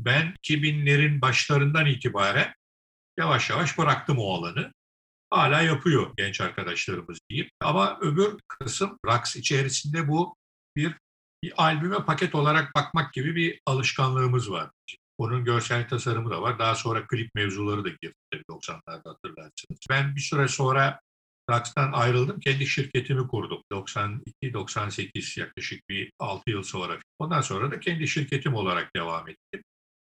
Ben 0.00 0.34
2000'lerin 0.42 1.20
başlarından 1.20 1.86
itibaren 1.86 2.54
yavaş 3.18 3.50
yavaş 3.50 3.78
bıraktım 3.78 4.18
o 4.18 4.34
alanı. 4.34 4.72
hala 5.30 5.60
yapıyor 5.62 6.12
genç 6.16 6.40
arkadaşlarımız 6.40 7.18
diyeyim. 7.30 7.50
Ama 7.60 7.98
öbür 8.00 8.36
kısım 8.48 8.98
Raks 9.06 9.36
içerisinde 9.36 10.08
bu 10.08 10.36
bir, 10.76 10.94
bir 11.42 11.52
albüme 11.56 12.04
paket 12.04 12.34
olarak 12.34 12.74
bakmak 12.74 13.12
gibi 13.12 13.36
bir 13.36 13.60
alışkanlığımız 13.66 14.50
var. 14.50 14.70
Onun 15.18 15.44
görsel 15.44 15.88
tasarımı 15.88 16.30
da 16.30 16.42
var. 16.42 16.58
Daha 16.58 16.74
sonra 16.74 17.06
klip 17.06 17.34
mevzuları 17.34 17.84
da 17.84 17.88
girdi 17.88 18.14
tabii 18.32 18.42
90'larda 18.42 19.08
hatırlarsınız. 19.08 19.78
Ben 19.90 20.16
bir 20.16 20.20
süre 20.20 20.48
sonra 20.48 21.00
Raks'tan 21.50 21.92
ayrıldım. 21.92 22.40
Kendi 22.40 22.66
şirketimi 22.66 23.28
kurdum. 23.28 23.62
92-98 23.72 25.40
yaklaşık 25.40 25.88
bir 25.88 26.12
6 26.18 26.50
yıl 26.50 26.62
sonra. 26.62 26.98
Ondan 27.18 27.40
sonra 27.40 27.70
da 27.70 27.80
kendi 27.80 28.08
şirketim 28.08 28.54
olarak 28.54 28.96
devam 28.96 29.28
ettim. 29.28 29.62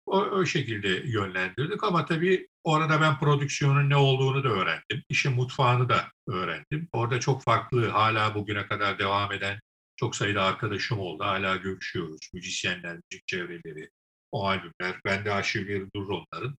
O, 0.06 0.18
o 0.18 0.44
şekilde 0.46 0.88
yönlendirdik 0.88 1.84
ama 1.84 2.04
tabii 2.04 2.48
orada 2.64 3.00
ben 3.00 3.18
prodüksiyonun 3.18 3.90
ne 3.90 3.96
olduğunu 3.96 4.44
da 4.44 4.48
öğrendim. 4.48 5.02
İşin 5.08 5.32
mutfağını 5.32 5.88
da 5.88 6.08
öğrendim. 6.28 6.88
Orada 6.92 7.20
çok 7.20 7.42
farklı 7.42 7.88
hala 7.88 8.34
bugüne 8.34 8.66
kadar 8.66 8.98
devam 8.98 9.32
eden 9.32 9.60
çok 9.96 10.16
sayıda 10.16 10.42
arkadaşım 10.42 10.98
oldu. 10.98 11.24
Hala 11.24 11.56
görüşüyoruz. 11.56 12.30
Müzisyenler, 12.34 12.94
müzik 12.94 13.26
çevreleri, 13.26 13.90
o 14.32 14.46
albümler. 14.46 15.00
Ben 15.04 15.24
de 15.24 15.32
arşivleri 15.32 15.86
durur 15.94 16.08
onların. 16.08 16.56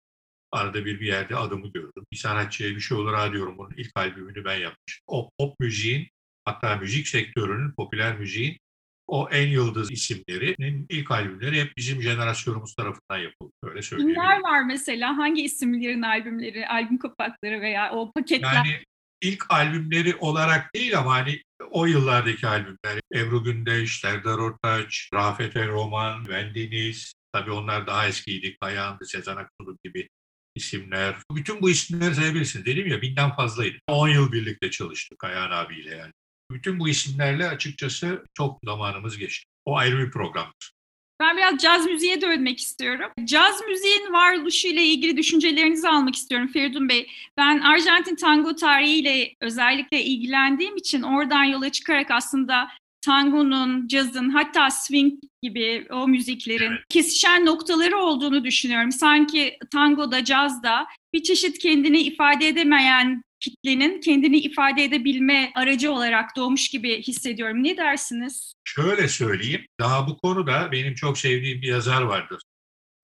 Arada 0.54 0.84
bir 0.84 1.00
bir 1.00 1.06
yerde 1.06 1.36
adımı 1.36 1.72
gördüm. 1.72 2.06
Bir 2.12 2.16
sanatçıya 2.16 2.70
bir 2.70 2.80
şey 2.80 2.96
olur 2.96 3.14
ha 3.14 3.32
diyorum. 3.32 3.58
Bunun 3.58 3.74
ilk 3.76 3.90
albümünü 3.94 4.44
ben 4.44 4.56
yapmıştım. 4.56 5.04
O 5.06 5.30
pop 5.38 5.60
müziğin 5.60 6.08
hatta 6.44 6.76
müzik 6.76 7.08
sektörünün, 7.08 7.72
popüler 7.76 8.18
müziğin 8.18 8.58
o 9.06 9.28
en 9.30 9.48
yıldız 9.48 9.90
isimlerinin 9.90 10.86
ilk 10.88 11.10
albümleri 11.10 11.60
hep 11.60 11.76
bizim 11.76 12.02
jenerasyonumuz 12.02 12.74
tarafından 12.74 13.18
yapıldı. 13.18 13.52
Öyle 13.62 13.82
söyleyebilirim. 13.82 14.22
Kimler 14.22 14.40
var 14.40 14.64
mesela? 14.64 15.16
Hangi 15.16 15.42
isimlerin 15.42 16.02
albümleri, 16.02 16.68
albüm 16.68 16.98
kapakları 16.98 17.60
veya 17.60 17.92
o 17.92 18.12
paketler? 18.12 18.54
Yani 18.54 18.82
ilk 19.22 19.50
albümleri 19.50 20.16
olarak 20.16 20.74
değil 20.74 20.98
ama 20.98 21.14
hani 21.14 21.42
o 21.70 21.86
yıllardaki 21.86 22.46
albümler. 22.46 23.00
Ebru 23.14 23.44
Gündeş, 23.44 24.00
Serdar 24.00 24.38
Ortaç, 24.38 25.08
Rafet 25.14 25.56
El 25.56 25.68
Roman, 25.68 26.28
Vendiniz. 26.28 27.14
Tabii 27.32 27.50
onlar 27.50 27.86
daha 27.86 28.08
eskiydi. 28.08 28.56
Kayahan'dı, 28.60 29.04
Sezen 29.04 29.36
Aksu 29.36 29.78
gibi 29.84 30.08
isimler. 30.54 31.16
Bütün 31.30 31.62
bu 31.62 31.70
isimleri 31.70 32.14
sayabilirsiniz. 32.14 32.66
Dedim 32.66 32.86
ya 32.86 33.02
binden 33.02 33.36
fazlaydı. 33.36 33.76
10 33.88 34.08
yıl 34.08 34.32
birlikte 34.32 34.70
çalıştık 34.70 35.18
Kayahan 35.18 35.50
abiyle 35.50 35.96
yani. 35.96 36.12
Bütün 36.50 36.80
bu 36.80 36.88
isimlerle 36.88 37.48
açıkçası 37.48 38.24
çok 38.34 38.58
zamanımız 38.64 39.18
geçti. 39.18 39.44
O 39.64 39.76
ayrı 39.76 39.98
bir 39.98 40.10
programdır. 40.10 40.74
Ben 41.20 41.36
biraz 41.36 41.58
caz 41.58 41.86
müziğe 41.86 42.20
dönmek 42.20 42.58
istiyorum. 42.58 43.10
Caz 43.24 43.60
müziğin 43.68 44.12
varoluşuyla 44.12 44.82
ilgili 44.82 45.16
düşüncelerinizi 45.16 45.88
almak 45.88 46.14
istiyorum 46.14 46.48
Feridun 46.48 46.88
Bey. 46.88 47.06
Ben 47.36 47.60
Arjantin 47.60 48.16
tango 48.16 48.54
tarihiyle 48.54 49.34
özellikle 49.40 50.02
ilgilendiğim 50.02 50.76
için 50.76 51.02
oradan 51.02 51.44
yola 51.44 51.72
çıkarak 51.72 52.10
aslında 52.10 52.68
tangonun, 53.04 53.88
cazın 53.88 54.30
hatta 54.30 54.70
swing 54.70 55.12
gibi 55.42 55.86
o 55.90 56.08
müziklerin 56.08 56.72
kesişen 56.88 57.46
noktaları 57.46 57.96
olduğunu 57.98 58.44
düşünüyorum. 58.44 58.92
Sanki 58.92 59.58
tangoda, 59.72 60.24
cazda 60.24 60.86
bir 61.12 61.22
çeşit 61.22 61.58
kendini 61.58 62.00
ifade 62.00 62.48
edemeyen 62.48 63.22
kitlenin 63.40 64.00
kendini 64.00 64.38
ifade 64.38 64.84
edebilme 64.84 65.52
aracı 65.54 65.92
olarak 65.92 66.36
doğmuş 66.36 66.68
gibi 66.68 67.02
hissediyorum. 67.02 67.64
Ne 67.64 67.76
dersiniz? 67.76 68.54
Şöyle 68.64 69.08
söyleyeyim, 69.08 69.66
daha 69.80 70.06
bu 70.08 70.16
konuda 70.16 70.72
benim 70.72 70.94
çok 70.94 71.18
sevdiğim 71.18 71.62
bir 71.62 71.68
yazar 71.68 72.02
vardır. 72.02 72.42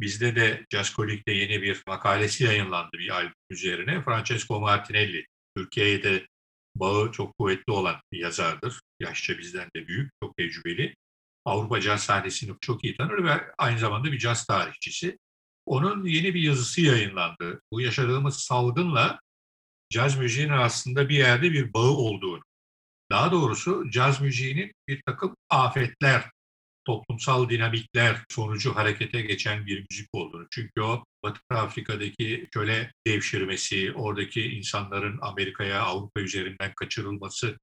Bizde 0.01 0.37
de 0.37 0.67
Jazzkolik'te 0.73 1.33
yeni 1.33 1.63
bir 1.63 1.83
makalesi 1.87 2.45
yayınlandı 2.45 2.93
bir 2.93 3.11
albüm 3.11 3.35
üzerine. 3.51 4.03
Francesco 4.03 4.61
Martinelli, 4.61 5.25
Türkiye'de 5.57 6.27
bağı 6.75 7.13
çok 7.13 7.39
kuvvetli 7.39 7.73
olan 7.73 7.97
bir 8.13 8.19
yazardır. 8.19 8.81
Yaşça 9.01 9.39
bizden 9.39 9.69
de 9.77 9.89
büyük, 9.89 10.11
çok 10.23 10.37
tecrübeli. 10.37 10.95
Avrupa 11.45 11.81
caz 11.81 12.03
sahnesini 12.03 12.57
çok 12.61 12.85
iyi 12.85 12.97
tanır 12.97 13.25
ve 13.25 13.55
aynı 13.59 13.79
zamanda 13.79 14.13
bir 14.13 14.19
caz 14.19 14.47
tarihçisi. 14.47 15.19
Onun 15.67 16.05
yeni 16.05 16.35
bir 16.35 16.41
yazısı 16.41 16.81
yayınlandı. 16.81 17.61
Bu 17.73 17.81
yaşadığımız 17.81 18.37
salgınla 18.37 19.21
caz 19.91 20.19
müziğinin 20.19 20.53
aslında 20.53 21.09
bir 21.09 21.17
yerde 21.17 21.53
bir 21.53 21.73
bağı 21.73 21.91
olduğunu, 21.91 22.43
daha 23.11 23.33
doğrusu 23.33 23.91
caz 23.91 24.21
müziğinin 24.21 24.73
bir 24.89 25.03
takım 25.07 25.37
afetler, 25.51 26.31
toplumsal 26.85 27.49
dinamikler 27.49 28.17
sonucu 28.31 28.77
harekete 28.77 29.21
geçen 29.21 29.67
bir 29.67 29.87
müzik 29.91 30.09
olduğunu. 30.13 30.47
Çünkü 30.51 30.81
o 30.81 31.05
Batı 31.25 31.41
Afrika'daki 31.51 32.49
köle 32.51 32.93
devşirmesi, 33.07 33.93
oradaki 33.93 34.43
insanların 34.43 35.19
Amerika'ya, 35.23 35.83
Avrupa 35.83 36.21
üzerinden 36.21 36.73
kaçırılması 36.77 37.59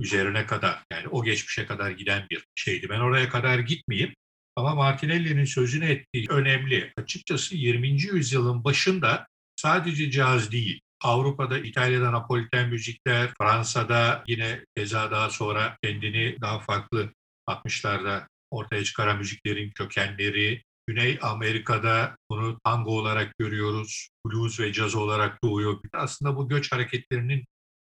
üzerine 0.00 0.46
kadar, 0.46 0.84
yani 0.92 1.08
o 1.08 1.24
geçmişe 1.24 1.66
kadar 1.66 1.90
giden 1.90 2.26
bir 2.30 2.44
şeydi. 2.54 2.88
Ben 2.88 3.00
oraya 3.00 3.28
kadar 3.28 3.58
gitmeyeyim. 3.58 4.14
Ama 4.56 4.74
Martinelli'nin 4.74 5.44
sözünü 5.44 5.84
ettiği 5.84 6.26
önemli. 6.28 6.92
Açıkçası 6.96 7.56
20. 7.56 7.88
yüzyılın 7.88 8.64
başında 8.64 9.26
sadece 9.56 10.10
caz 10.10 10.52
değil, 10.52 10.80
Avrupa'da 11.00 11.58
İtalya'da 11.58 12.12
Napoliten 12.12 12.68
müzikler, 12.68 13.30
Fransa'da 13.38 14.24
yine 14.26 14.64
keza 14.76 15.10
daha 15.10 15.30
sonra 15.30 15.78
kendini 15.82 16.36
daha 16.40 16.60
farklı 16.60 17.12
60'larda 17.48 18.26
ortaya 18.56 18.84
çıkaran 18.84 19.18
müziklerin 19.18 19.70
kökenleri, 19.70 20.62
Güney 20.86 21.18
Amerika'da 21.22 22.16
bunu 22.30 22.58
tango 22.64 22.90
olarak 22.90 23.38
görüyoruz, 23.38 24.08
blues 24.26 24.60
ve 24.60 24.72
caz 24.72 24.94
olarak 24.94 25.44
doğuyor. 25.44 25.80
Aslında 25.92 26.36
bu 26.36 26.48
göç 26.48 26.72
hareketlerinin 26.72 27.44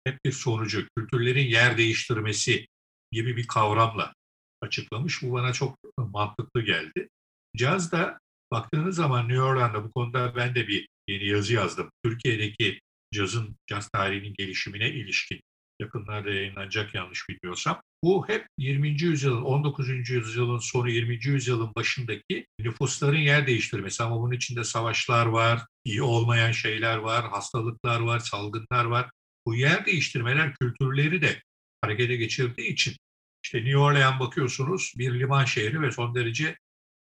hep 0.05 0.25
bir 0.25 0.33
sonucu, 0.33 0.87
kültürlerin 0.97 1.47
yer 1.47 1.79
değiştirmesi 1.79 2.67
gibi 3.13 3.37
bir 3.37 3.47
kavramla 3.47 4.15
açıklamış. 4.61 5.23
Bu 5.23 5.33
bana 5.33 5.53
çok 5.53 5.79
mantıklı 5.99 6.63
geldi. 6.63 7.09
Caz 7.57 7.93
da 7.93 8.19
baktığınız 8.53 8.97
zaman 8.97 9.29
New 9.29 9.43
Orleans'da 9.43 9.85
bu 9.85 9.93
konuda 9.93 10.37
ben 10.37 10.55
de 10.55 10.69
bir 10.69 10.89
yeni 11.09 11.27
yazı 11.27 11.55
yazdım. 11.55 11.91
Türkiye'deki 12.05 12.81
cazın, 13.15 13.57
caz 13.67 13.89
tarihinin 13.89 14.35
gelişimine 14.39 14.91
ilişkin 14.91 15.41
yakınlarda 15.81 16.31
yayınlanacak 16.31 16.95
yanlış 16.95 17.29
bilmiyorsam. 17.29 17.83
Bu 18.05 18.29
hep 18.29 18.47
20. 18.59 18.89
yüzyılın, 18.89 19.43
19. 19.43 20.11
yüzyılın 20.11 20.59
sonu 20.59 20.91
20. 20.91 21.27
yüzyılın 21.27 21.75
başındaki 21.77 22.47
nüfusların 22.59 23.19
yer 23.19 23.47
değiştirmesi. 23.47 24.03
Ama 24.03 24.21
bunun 24.21 24.33
içinde 24.33 24.65
savaşlar 24.65 25.27
var, 25.27 25.67
iyi 25.85 26.03
olmayan 26.03 26.53
şeyler 26.53 26.97
var, 26.97 27.29
hastalıklar 27.31 28.01
var, 28.01 28.19
salgınlar 28.19 28.85
var. 28.85 29.11
Bu 29.47 29.55
yer 29.55 29.87
değiştirmeler 29.87 30.55
kültürleri 30.55 31.23
de 31.23 31.43
harekete 31.81 32.17
geçirdiği 32.17 32.69
için 32.69 32.97
işte 33.45 33.59
New 33.59 33.79
Orleans 33.79 34.21
bakıyorsunuz 34.21 34.93
bir 34.99 35.21
liman 35.21 35.45
şehri 35.45 35.83
ve 35.83 35.93
son 35.93 36.15
derece 36.15 36.57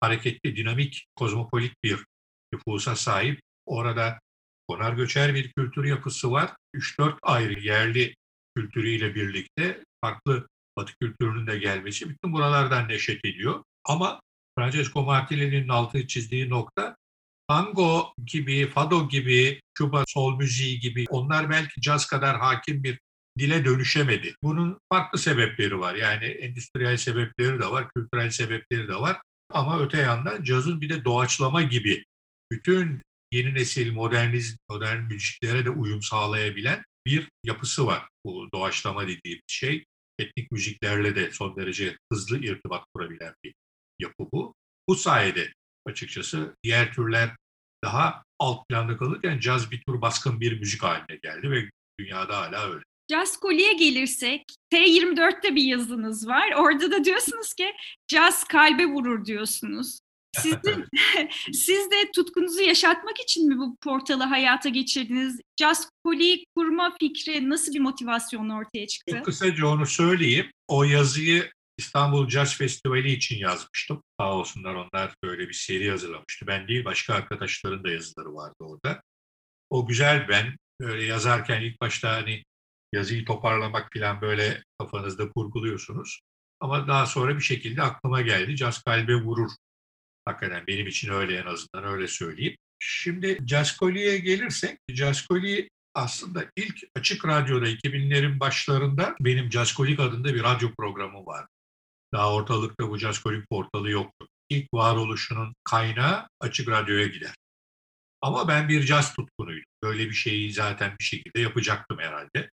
hareketli, 0.00 0.57
dinamik, 0.57 1.07
kozmopolit 1.17 1.73
bir 1.85 2.05
nüfusa 2.53 2.97
sahip. 2.97 3.41
Orada 3.67 4.21
konar 4.69 4.93
göçer 4.93 5.35
bir 5.35 5.53
kültür 5.53 5.85
yapısı 5.85 6.31
var. 6.31 6.57
3-4 6.75 7.19
ayrı 7.23 7.61
yerli 7.61 8.14
kültürüyle 8.57 9.14
birlikte 9.14 9.85
farklı 10.00 10.49
Batı 10.76 10.93
kültürünün 11.00 11.47
de 11.47 11.59
gelmesi 11.59 12.11
bütün 12.11 12.33
buralardan 12.33 12.88
neşet 12.88 13.25
ediyor. 13.25 13.64
Ama 13.85 14.21
Francesco 14.59 15.02
Martinelli'nin 15.02 15.69
altı 15.69 16.07
çizdiği 16.07 16.50
nokta 16.50 16.97
tango 17.49 18.14
gibi, 18.26 18.71
fado 18.71 19.09
gibi, 19.09 19.61
Küba 19.75 20.04
sol 20.09 20.37
müziği 20.37 20.81
gibi 20.81 21.04
onlar 21.09 21.50
belki 21.50 21.81
caz 21.81 22.07
kadar 22.07 22.38
hakim 22.38 22.85
bir 22.85 22.99
dile 23.38 23.64
dönüşemedi. 23.64 24.35
Bunun 24.43 24.78
farklı 24.93 25.19
sebepleri 25.19 25.81
var. 25.81 25.95
Yani 25.95 26.25
endüstriyel 26.25 26.97
sebepleri 26.97 27.61
de 27.61 27.66
var, 27.71 27.88
kültürel 27.97 28.31
sebepleri 28.31 28.88
de 28.88 28.95
var. 28.95 29.21
Ama 29.50 29.81
öte 29.81 29.99
yandan 29.99 30.43
cazın 30.43 30.81
bir 30.81 30.88
de 30.88 31.04
doğaçlama 31.04 31.62
gibi 31.62 32.04
bütün 32.52 33.02
yeni 33.33 33.54
nesil 33.54 33.93
modernizm, 33.93 34.57
modern 34.71 35.02
müziklere 35.02 35.64
de 35.64 35.71
uyum 35.71 36.02
sağlayabilen 36.02 36.85
bir 37.07 37.28
yapısı 37.45 37.87
var. 37.87 38.09
Bu 38.25 38.49
doğaçlama 38.54 39.09
dediğim 39.09 39.40
şey 39.47 39.85
etnik 40.18 40.52
müziklerle 40.52 41.16
de 41.16 41.30
son 41.30 41.56
derece 41.56 41.97
hızlı 42.12 42.38
irtibat 42.38 42.85
kurabilen 42.94 43.35
bir 43.44 43.54
yapı 43.99 44.28
bu. 44.33 44.54
Bu 44.88 44.94
sayede 44.94 45.52
açıkçası 45.87 46.56
diğer 46.62 46.92
türler 46.92 47.37
daha 47.85 48.23
alt 48.38 48.68
planda 48.68 48.97
kalırken 48.97 49.38
caz 49.38 49.71
bir 49.71 49.83
tür 49.83 50.00
baskın 50.00 50.40
bir 50.40 50.61
müzik 50.61 50.83
haline 50.83 51.18
geldi 51.23 51.50
ve 51.50 51.71
dünyada 52.00 52.37
hala 52.37 52.71
öyle. 52.71 52.85
Jazz 53.11 53.37
Koli'ye 53.37 53.73
gelirsek, 53.73 54.44
T24'te 54.73 55.54
bir 55.54 55.62
yazınız 55.62 56.28
var. 56.28 56.52
Orada 56.56 56.90
da 56.90 57.04
diyorsunuz 57.04 57.54
ki 57.54 57.73
caz 58.09 58.44
kalbe 58.44 58.87
vurur 58.87 59.25
diyorsunuz. 59.25 60.00
Sizin, 60.43 60.85
siz 61.53 61.91
de 61.91 62.11
tutkunuzu 62.14 62.62
yaşatmak 62.62 63.21
için 63.21 63.49
mi 63.49 63.59
bu 63.59 63.76
portalı 63.76 64.23
hayata 64.23 64.69
geçirdiniz? 64.69 65.41
Jazz 65.61 65.88
Koli'yi 66.05 66.45
kurma 66.57 66.97
fikri 67.00 67.50
nasıl 67.50 67.75
bir 67.75 67.81
motivasyonla 67.81 68.55
ortaya 68.55 68.87
çıktı? 68.87 69.17
Çok 69.17 69.25
kısaca 69.25 69.67
onu 69.67 69.87
söyleyeyim. 69.87 70.50
O 70.69 70.85
yazıyı 70.85 71.50
İstanbul 71.79 72.29
Jazz 72.29 72.57
Festivali 72.57 73.12
için 73.12 73.38
yazmıştım. 73.38 74.03
Sağ 74.21 74.35
olsunlar 74.35 74.75
onlar 74.75 75.14
böyle 75.25 75.49
bir 75.49 75.55
seri 75.55 75.91
hazırlamıştı. 75.91 76.47
Ben 76.47 76.69
değil 76.69 76.85
başka 76.85 77.14
arkadaşların 77.14 77.85
da 77.85 77.91
yazıları 77.91 78.35
vardı 78.35 78.57
orada. 78.61 79.03
O 79.71 79.87
güzel 79.87 80.29
ben 80.29 80.57
böyle 80.81 81.05
yazarken 81.05 81.62
ilk 81.62 81.81
başta 81.81 82.12
hani 82.12 82.45
yazıyı 82.93 83.25
toparlamak 83.25 83.91
falan 83.95 84.21
böyle 84.21 84.64
kafanızda 84.79 85.31
kurguluyorsunuz. 85.31 86.21
Ama 86.61 86.88
daha 86.88 87.07
sonra 87.07 87.37
bir 87.37 87.43
şekilde 87.43 87.83
aklıma 87.83 88.21
geldi. 88.21 88.57
Caz 88.57 88.83
kalbe 88.83 89.14
vurur. 89.14 89.50
Hakikaten 90.25 90.66
benim 90.66 90.87
için 90.87 91.12
öyle 91.12 91.38
en 91.38 91.47
azından 91.47 91.85
öyle 91.85 92.09
söyleyeyim. 92.09 92.57
Şimdi 92.78 93.38
Jazzkoli'ye 93.47 94.19
gelirsek, 94.19 94.78
Jazzkoli 94.90 95.69
aslında 95.95 96.45
ilk 96.57 96.76
açık 96.97 97.26
radyoda 97.26 97.69
2000'lerin 97.69 98.40
başlarında 98.40 99.14
benim 99.21 99.52
Jazzkolik 99.52 100.00
adında 100.00 100.35
bir 100.35 100.43
radyo 100.43 100.71
programı 100.78 101.26
vardı. 101.26 101.49
Daha 102.12 102.35
ortalıkta 102.35 102.88
bu 102.88 102.99
Jazzkolik 102.99 103.49
portalı 103.50 103.90
yoktu. 103.90 104.28
İlk 104.49 104.75
varoluşunun 104.75 105.54
kaynağı 105.64 106.28
açık 106.40 106.69
radyoya 106.69 107.07
gider. 107.07 107.35
Ama 108.21 108.49
ben 108.49 108.69
bir 108.69 108.83
caz 108.83 109.14
tutkunuydum. 109.14 109.71
Böyle 109.83 110.04
bir 110.09 110.14
şeyi 110.14 110.52
zaten 110.52 110.97
bir 111.00 111.04
şekilde 111.04 111.40
yapacaktım 111.40 111.99
herhalde. 111.99 112.50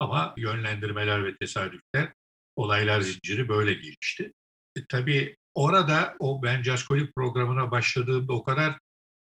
Ama 0.00 0.34
yönlendirmeler 0.36 1.24
ve 1.24 1.36
tesadüfler, 1.36 2.12
olaylar 2.56 3.00
zinciri 3.00 3.48
böyle 3.48 3.74
gelişti. 3.74 4.32
E, 4.76 4.84
tabii 4.88 5.36
orada 5.54 6.16
o 6.18 6.42
ben 6.42 6.62
Jazzkolik 6.62 7.14
programına 7.16 7.70
başladığımda 7.70 8.32
o 8.32 8.44
kadar 8.44 8.78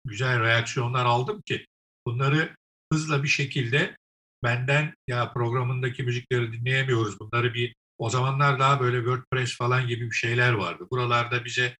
güzel 0.06 0.40
reaksiyonlar 0.40 1.06
aldım 1.06 1.42
ki 1.42 1.66
bunları 2.08 2.56
hızla 2.94 3.24
bir 3.24 3.28
şekilde 3.28 3.98
benden 4.44 4.94
ya 5.08 5.34
programındaki 5.34 6.04
müzikleri 6.04 6.54
dinleyemiyoruz. 6.54 7.20
Bunları 7.20 7.54
bir 7.54 7.75
o 7.98 8.10
zamanlar 8.10 8.60
daha 8.60 8.80
böyle 8.80 8.98
WordPress 8.98 9.58
falan 9.58 9.88
gibi 9.88 10.06
bir 10.06 10.16
şeyler 10.16 10.54
vardı. 10.54 10.88
Buralarda 10.92 11.46
bize 11.46 11.78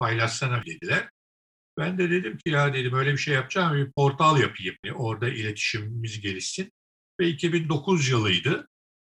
paylaşsana 0.00 0.62
dediler. 0.64 1.10
Ben 1.78 1.98
de 1.98 2.10
dedim 2.10 2.38
ki 2.38 2.50
ya 2.50 2.74
dedim 2.74 2.94
öyle 2.94 3.12
bir 3.12 3.18
şey 3.18 3.34
yapacağım 3.34 3.76
bir 3.76 3.92
portal 3.92 4.40
yapayım. 4.40 4.76
Orada 4.94 5.28
iletişimimiz 5.28 6.20
gelişsin. 6.20 6.72
Ve 7.20 7.28
2009 7.28 8.08
yılıydı. 8.08 8.68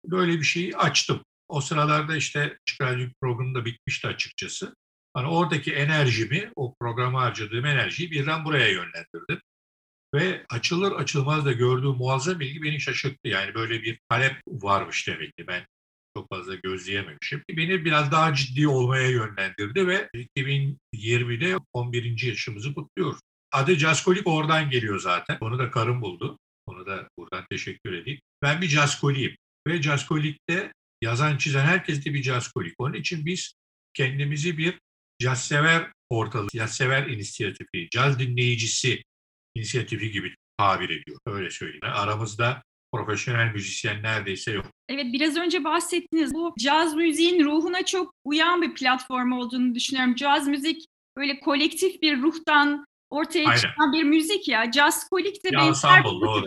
Böyle 0.06 0.32
bir 0.32 0.44
şeyi 0.44 0.76
açtım. 0.76 1.24
O 1.50 1.60
sıralarda 1.60 2.16
işte 2.16 2.58
Çıkar 2.64 3.10
programı 3.20 3.54
da 3.54 3.64
bitmişti 3.64 4.08
açıkçası. 4.08 4.74
Hani 5.14 5.28
oradaki 5.28 5.72
enerjimi, 5.72 6.52
o 6.56 6.74
programa 6.80 7.22
harcadığım 7.22 7.66
enerjiyi 7.66 8.10
birden 8.10 8.44
buraya 8.44 8.68
yönlendirdim. 8.68 9.40
Ve 10.14 10.46
açılır 10.50 10.92
açılmaz 10.92 11.44
da 11.44 11.52
gördüğüm 11.52 11.90
muazzam 11.90 12.40
ilgi 12.40 12.62
beni 12.62 12.80
şaşırttı. 12.80 13.28
Yani 13.28 13.54
böyle 13.54 13.82
bir 13.82 14.00
talep 14.08 14.36
varmış 14.48 15.08
demek 15.08 15.36
ki 15.36 15.46
ben 15.46 15.66
çok 16.16 16.28
fazla 16.28 16.54
gözleyememişim. 16.54 17.42
Beni 17.50 17.84
biraz 17.84 18.12
daha 18.12 18.34
ciddi 18.34 18.68
olmaya 18.68 19.10
yönlendirdi 19.10 19.86
ve 19.86 20.08
2020'de 20.94 21.56
11. 21.72 22.22
yaşımızı 22.22 22.74
kutluyoruz. 22.74 23.20
Adı 23.52 23.74
Jazzkolik 23.74 24.26
oradan 24.26 24.70
geliyor 24.70 25.00
zaten. 25.00 25.38
Onu 25.40 25.58
da 25.58 25.70
karım 25.70 26.02
buldu. 26.02 26.38
Onu 26.66 26.86
da 26.86 27.08
buradan 27.18 27.44
teşekkür 27.50 27.92
edeyim. 27.92 28.20
Ben 28.42 28.60
bir 28.60 28.68
jazzkoliyim 28.68 29.36
ve 29.66 29.82
jazzkolikte 29.82 30.72
yazan 31.00 31.36
çizen 31.36 31.64
herkes 31.64 32.04
de 32.04 32.14
bir 32.14 32.22
jazzkolik. 32.22 32.74
Onun 32.78 32.94
için 32.94 33.26
biz 33.26 33.54
kendimizi 33.94 34.58
bir 34.58 34.78
cazsever 35.18 35.92
portalı, 36.10 36.48
cazsever 36.48 37.06
inisiyatifi, 37.06 37.88
caz 37.90 38.18
dinleyicisi 38.18 39.02
inisiyatifi 39.54 40.10
gibi 40.10 40.34
tabir 40.58 40.90
ediyor. 40.90 41.18
Öyle 41.26 41.50
söyleyeyim. 41.50 41.84
Aramızda 41.84 42.62
profesyonel 42.92 43.52
müzisyen 43.52 44.02
neredeyse 44.02 44.52
yok. 44.52 44.66
Evet 44.88 45.06
biraz 45.12 45.36
önce 45.36 45.64
bahsettiniz. 45.64 46.34
Bu 46.34 46.54
caz 46.58 46.94
müziğin 46.94 47.44
ruhuna 47.44 47.84
çok 47.84 48.14
uyan 48.24 48.62
bir 48.62 48.74
platform 48.74 49.32
olduğunu 49.32 49.74
düşünüyorum. 49.74 50.14
Caz 50.14 50.48
müzik 50.48 50.86
böyle 51.16 51.40
kolektif 51.40 52.02
bir 52.02 52.22
ruhtan 52.22 52.84
ortaya 53.10 53.48
Aynen. 53.48 53.60
çıkan 53.60 53.92
bir 53.92 54.02
müzik 54.02 54.48
ya. 54.48 54.70
Caz 54.70 55.08
kolik 55.08 55.44
de 55.44 55.52
benzer 55.52 56.04
bir 56.04 56.08
doğru. 56.08 56.46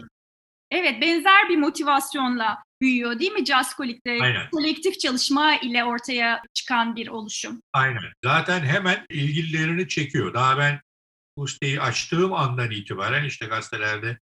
Evet 0.71 1.01
benzer 1.01 1.49
bir 1.49 1.58
motivasyonla 1.58 2.63
büyüyor 2.84 3.19
değil 3.19 3.32
mi 3.32 3.46
Jazz 3.46 3.74
Kolik'te? 3.74 4.17
Aynen. 4.22 4.50
Kolektif 4.50 5.00
çalışma 5.00 5.56
ile 5.56 5.84
ortaya 5.84 6.41
çıkan 6.54 6.96
bir 6.96 7.08
oluşum. 7.08 7.62
Aynen. 7.74 8.04
Zaten 8.24 8.62
hemen 8.62 9.06
ilgililerini 9.10 9.88
çekiyor. 9.88 10.34
Daha 10.34 10.58
ben 10.58 10.82
bu 11.38 11.48
siteyi 11.48 11.82
açtığım 11.82 12.34
andan 12.34 12.72
itibaren 12.72 13.24
işte 13.24 13.46
gazetelerde 13.46 14.17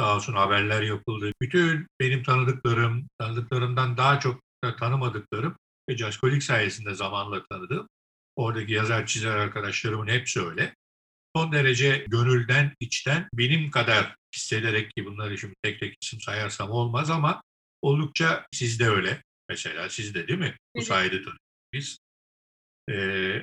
sağ 0.00 0.16
olsun 0.16 0.32
haberler 0.32 0.82
yapıldı. 0.82 1.32
Bütün 1.42 1.86
benim 2.00 2.22
tanıdıklarım, 2.22 3.08
tanıdıklarımdan 3.18 3.96
daha 3.96 4.20
çok 4.20 4.40
da 4.64 4.76
tanımadıklarım 4.76 5.56
ve 5.88 5.96
Jazzkolik 5.96 6.42
sayesinde 6.42 6.94
zamanla 6.94 7.44
tanıdığım 7.50 7.88
oradaki 8.36 8.72
yazar 8.72 9.06
çizer 9.06 9.36
arkadaşlarımın 9.36 10.06
hepsi 10.06 10.40
öyle. 10.40 10.74
Son 11.36 11.52
derece 11.52 12.04
gönülden, 12.08 12.72
içten 12.80 13.28
benim 13.32 13.70
kadar 13.70 14.16
hissederek 14.34 14.90
ki 14.96 15.04
bunları 15.04 15.38
şimdi 15.38 15.54
tek 15.62 15.80
tek 15.80 15.96
isim 16.02 16.20
sayarsam 16.20 16.70
olmaz 16.70 17.10
ama 17.10 17.42
oldukça 17.82 18.46
siz 18.52 18.80
de 18.80 18.88
öyle. 18.88 19.22
Mesela 19.48 19.88
siz 19.88 20.14
de 20.14 20.28
değil 20.28 20.38
mi? 20.38 20.56
Bu 20.76 20.82
sayede 20.82 21.22
tanıdık 21.22 21.40
biz. 21.72 21.98
Ee, 22.90 23.42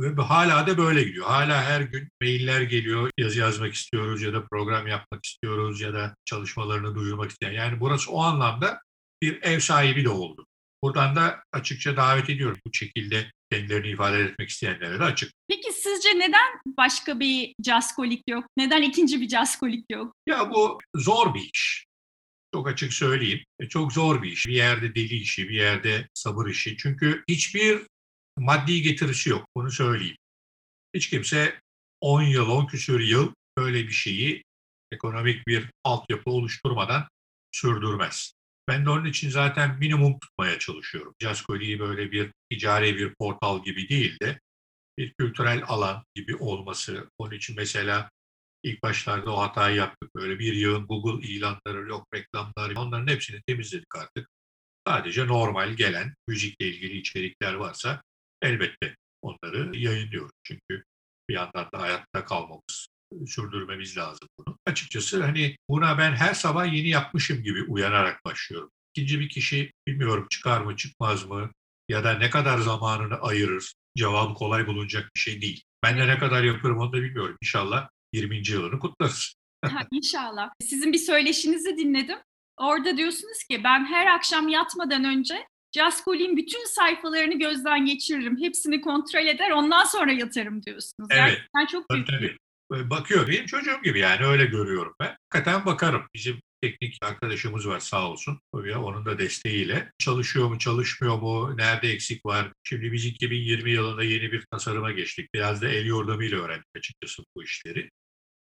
ve 0.00 0.22
hala 0.22 0.66
da 0.66 0.78
böyle 0.78 1.02
gidiyor. 1.02 1.26
Hala 1.26 1.62
her 1.62 1.80
gün 1.80 2.08
mailler 2.22 2.60
geliyor. 2.60 3.10
Yazı 3.18 3.38
yazmak 3.38 3.74
istiyoruz 3.74 4.22
ya 4.22 4.32
da 4.32 4.46
program 4.46 4.86
yapmak 4.86 5.24
istiyoruz 5.24 5.80
ya 5.80 5.94
da 5.94 6.14
çalışmalarını 6.24 6.94
duyurmak 6.94 7.30
isteyen. 7.30 7.52
Yani 7.52 7.80
burası 7.80 8.12
o 8.12 8.22
anlamda 8.22 8.80
bir 9.22 9.42
ev 9.42 9.60
sahibi 9.60 10.04
de 10.04 10.08
oldu. 10.08 10.46
Buradan 10.82 11.16
da 11.16 11.42
açıkça 11.52 11.96
davet 11.96 12.30
ediyorum 12.30 12.58
bu 12.66 12.70
şekilde 12.74 13.32
kendilerini 13.52 13.88
ifade 13.88 14.20
etmek 14.20 14.48
isteyenlere 14.48 14.98
de 14.98 15.04
açık. 15.04 15.32
Peki 15.48 15.72
sizce 15.72 16.08
neden 16.18 16.60
başka 16.66 17.20
bir 17.20 17.54
jazzkolik 17.64 18.22
yok? 18.28 18.44
Neden 18.56 18.82
ikinci 18.82 19.20
bir 19.20 19.28
jazzkolik 19.28 19.84
yok? 19.92 20.14
Ya 20.26 20.50
bu 20.50 20.78
zor 20.96 21.34
bir 21.34 21.50
iş. 21.54 21.87
Çok 22.54 22.68
açık 22.68 22.92
söyleyeyim. 22.92 23.44
E, 23.60 23.68
çok 23.68 23.92
zor 23.92 24.22
bir 24.22 24.32
iş. 24.32 24.46
Bir 24.46 24.52
yerde 24.52 24.94
deli 24.94 25.14
işi, 25.14 25.48
bir 25.48 25.54
yerde 25.54 26.08
sabır 26.14 26.46
işi. 26.46 26.76
Çünkü 26.76 27.24
hiçbir 27.28 27.82
maddi 28.38 28.82
getirisi 28.82 29.30
yok. 29.30 29.46
Bunu 29.56 29.70
söyleyeyim. 29.70 30.16
Hiç 30.94 31.10
kimse 31.10 31.60
10 32.00 32.22
yıl, 32.22 32.48
10 32.50 32.66
küsur 32.66 33.00
yıl 33.00 33.32
böyle 33.58 33.86
bir 33.86 33.92
şeyi 33.92 34.44
ekonomik 34.92 35.46
bir 35.46 35.70
altyapı 35.84 36.30
oluşturmadan 36.30 37.08
sürdürmez. 37.52 38.32
Ben 38.68 38.84
de 38.84 38.90
onun 38.90 39.04
için 39.04 39.30
zaten 39.30 39.78
minimum 39.78 40.18
tutmaya 40.18 40.58
çalışıyorum. 40.58 41.14
Jazzkoli'yi 41.22 41.78
böyle 41.78 42.12
bir 42.12 42.32
ticari 42.50 42.96
bir 42.96 43.14
portal 43.14 43.64
gibi 43.64 43.88
değil 43.88 44.16
de 44.22 44.40
bir 44.98 45.12
kültürel 45.18 45.62
alan 45.66 46.04
gibi 46.14 46.36
olması. 46.36 47.10
Onun 47.18 47.34
için 47.34 47.56
mesela 47.56 48.10
ilk 48.68 48.82
başlarda 48.82 49.34
o 49.34 49.40
hatayı 49.40 49.76
yaptık. 49.76 50.14
Böyle 50.16 50.38
bir 50.38 50.52
yığın 50.52 50.86
Google 50.86 51.28
ilanları, 51.28 51.88
yok 51.88 52.06
reklamlar, 52.14 52.76
onların 52.76 53.06
hepsini 53.06 53.42
temizledik 53.42 53.96
artık. 53.96 54.28
Sadece 54.86 55.26
normal 55.26 55.72
gelen 55.72 56.14
müzikle 56.28 56.66
ilgili 56.66 56.98
içerikler 56.98 57.54
varsa 57.54 58.02
elbette 58.42 58.96
onları 59.22 59.76
yayınlıyoruz. 59.76 60.32
Çünkü 60.42 60.84
bir 61.28 61.34
yandan 61.34 61.68
da 61.74 61.80
hayatta 61.80 62.24
kalmamız, 62.24 62.88
sürdürmemiz 63.26 63.96
lazım 63.96 64.28
bunu. 64.38 64.58
Açıkçası 64.66 65.22
hani 65.22 65.56
buna 65.68 65.98
ben 65.98 66.12
her 66.12 66.34
sabah 66.34 66.72
yeni 66.72 66.88
yapmışım 66.88 67.42
gibi 67.42 67.62
uyanarak 67.62 68.24
başlıyorum. 68.24 68.70
İkinci 68.94 69.20
bir 69.20 69.28
kişi 69.28 69.72
bilmiyorum 69.86 70.26
çıkar 70.30 70.60
mı 70.60 70.76
çıkmaz 70.76 71.24
mı 71.24 71.50
ya 71.88 72.04
da 72.04 72.12
ne 72.12 72.30
kadar 72.30 72.58
zamanını 72.58 73.14
ayırır 73.14 73.72
cevabı 73.96 74.34
kolay 74.34 74.66
bulunacak 74.66 75.10
bir 75.14 75.20
şey 75.20 75.42
değil. 75.42 75.62
Ben 75.82 75.98
de 75.98 76.06
ne 76.06 76.18
kadar 76.18 76.42
yaparım 76.42 76.78
onu 76.78 76.92
da 76.92 76.96
bilmiyorum. 76.96 77.36
İnşallah 77.42 77.88
20. 78.12 78.42
yılını 78.48 78.78
kutlarız. 78.78 79.34
ha, 79.64 79.86
inşallah. 79.92 80.50
Sizin 80.62 80.92
bir 80.92 80.98
söyleşinizi 80.98 81.76
dinledim. 81.76 82.18
Orada 82.56 82.96
diyorsunuz 82.96 83.44
ki 83.50 83.64
ben 83.64 83.84
her 83.84 84.06
akşam 84.06 84.48
yatmadan 84.48 85.04
önce 85.04 85.46
Jazzkol'in 85.74 86.36
bütün 86.36 86.66
sayfalarını 86.66 87.38
gözden 87.38 87.84
geçiririm. 87.84 88.38
Hepsini 88.40 88.80
kontrol 88.80 89.26
eder 89.26 89.50
ondan 89.50 89.84
sonra 89.84 90.12
yatarım 90.12 90.62
diyorsunuz. 90.62 91.08
Evet. 91.10 91.38
Gerçekten 91.52 91.66
çok 91.66 91.90
büyük. 91.90 92.06
Tabii, 92.06 92.36
tabii. 92.70 92.90
Bakıyor 92.90 93.28
benim 93.28 93.46
çocuğum 93.46 93.80
gibi 93.84 93.98
yani 93.98 94.26
öyle 94.26 94.44
görüyorum 94.44 94.94
ben. 95.00 95.16
Hakikaten 95.30 95.66
bakarım. 95.66 96.02
Bizim 96.14 96.40
teknik 96.62 96.98
arkadaşımız 97.02 97.68
var 97.68 97.80
sağ 97.80 98.10
olsun. 98.10 98.40
Tabii 98.54 98.76
onun 98.76 99.06
da 99.06 99.18
desteğiyle. 99.18 99.92
Çalışıyor 99.98 100.48
mu, 100.48 100.58
çalışmıyor 100.58 101.18
mu, 101.18 101.56
nerede 101.56 101.88
eksik 101.88 102.26
var? 102.26 102.52
Şimdi 102.64 102.92
biz 102.92 103.04
2020 103.04 103.70
yılında 103.70 104.04
yeni 104.04 104.32
bir 104.32 104.44
tasarıma 104.50 104.92
geçtik. 104.92 105.34
Biraz 105.34 105.62
da 105.62 105.68
el 105.68 105.86
yordamıyla 105.86 106.38
öğrendik 106.38 106.66
açıkçası 106.76 107.22
bu 107.36 107.42
işleri. 107.44 107.90